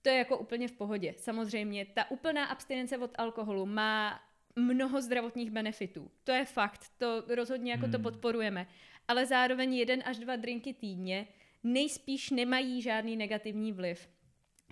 [0.03, 1.15] to je jako úplně v pohodě.
[1.17, 4.21] Samozřejmě, ta úplná abstinence od alkoholu má
[4.57, 6.11] mnoho zdravotních benefitů.
[6.25, 7.93] To je fakt, to rozhodně jako hmm.
[7.93, 8.67] to podporujeme
[9.09, 11.27] ale zároveň jeden až dva drinky týdně
[11.63, 14.09] nejspíš nemají žádný negativní vliv.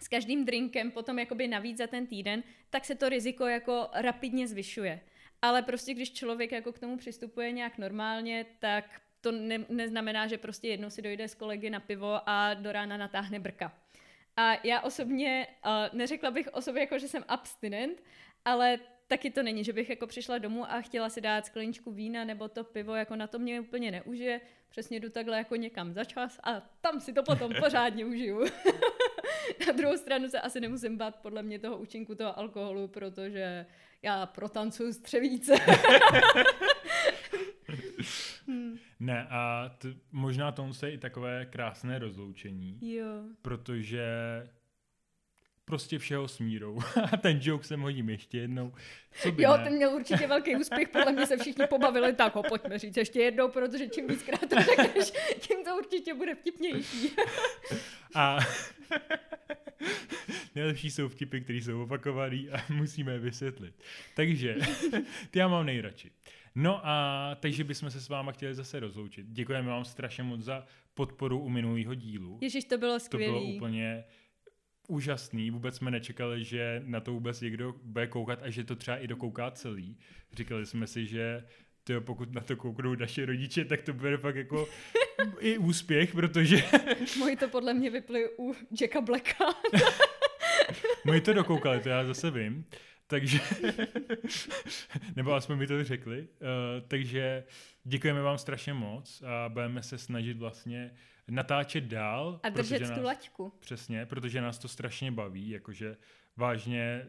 [0.02, 4.48] s každým drinkem potom jakoby navíc za ten týden, tak se to riziko jako rapidně
[4.48, 5.00] zvyšuje.
[5.42, 10.38] Ale prostě když člověk jako k tomu přistupuje nějak normálně, tak to ne, neznamená, že
[10.38, 13.72] prostě jednou si dojde s kolegy na pivo a do rána natáhne brka.
[14.36, 18.02] A já osobně, uh, neřekla bych o sobě jako, že jsem abstinent,
[18.44, 18.78] ale
[19.10, 22.48] taky to není, že bych jako přišla domů a chtěla si dát skleničku vína nebo
[22.48, 24.40] to pivo, jako na to mě úplně neužije.
[24.68, 28.40] Přesně jdu takhle jako někam za čas a tam si to potom pořádně užiju.
[29.66, 33.66] na druhou stranu se asi nemusím bát podle mě toho účinku toho alkoholu, protože
[34.02, 35.54] já protancuju střevíce.
[38.46, 38.78] hmm.
[39.00, 42.78] Ne, a t- možná to je i takové krásné rozloučení.
[42.82, 43.06] Jo.
[43.42, 44.06] Protože
[45.70, 46.78] prostě všeho smírou.
[47.12, 48.72] A ten joke jsem hodím ještě jednou.
[49.22, 49.64] Co by jo, ne?
[49.64, 53.20] ten měl určitě velký úspěch, podle mě se všichni pobavili, tak ho pojďme říct ještě
[53.20, 57.10] jednou, protože čím víckrát to řekneš, tím to určitě bude vtipnější.
[58.14, 58.38] A
[60.54, 63.74] nejlepší jsou vtipy, které jsou opakované a musíme je vysvětlit.
[64.14, 64.56] Takže
[65.30, 66.10] ty já mám nejradši.
[66.54, 69.26] No a takže bychom se s váma chtěli zase rozloučit.
[69.28, 72.38] Děkujeme vám strašně moc za podporu u minulého dílu.
[72.40, 73.32] Ježíš, to bylo skvělé.
[73.32, 74.04] To bylo úplně
[74.90, 75.50] úžasný.
[75.50, 79.06] Vůbec jsme nečekali, že na to vůbec někdo bude koukat a že to třeba i
[79.06, 79.98] dokouká celý.
[80.32, 81.44] Říkali jsme si, že
[81.84, 84.68] tyjo, pokud na to kouknou naše rodiče, tak to bude fakt jako
[85.40, 86.62] i úspěch, protože...
[87.18, 89.44] Moji to podle mě vyply u Jacka Blacka.
[91.04, 92.64] Moji to dokoukali, to já zase vím.
[93.06, 93.40] Takže,
[95.16, 96.20] nebo aspoň mi to řekli.
[96.20, 96.26] Uh,
[96.88, 97.44] takže
[97.84, 100.90] děkujeme vám strašně moc a budeme se snažit vlastně
[101.30, 102.40] natáčet dál.
[102.42, 103.52] A držet nás, tu laťku.
[103.60, 105.96] Přesně, protože nás to strašně baví, jakože
[106.36, 107.06] vážně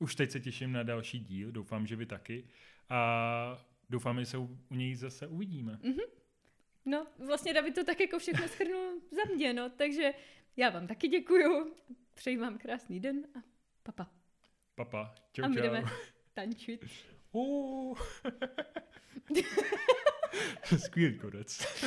[0.00, 2.48] už teď se těším na další díl, doufám, že vy taky.
[2.88, 5.72] A doufám, že se u, u něj zase uvidíme.
[5.72, 6.08] Mm-hmm.
[6.84, 10.12] No, vlastně David to tak jako všechno schrnul za mě, no, takže
[10.56, 11.74] já vám taky děkuju,
[12.14, 13.38] přeji vám krásný den a
[13.82, 14.10] papa.
[14.74, 15.84] Papa, čau, a my jdeme
[16.34, 16.84] tančit.
[17.36, 17.98] Uh.
[20.78, 21.66] Skvělý konec.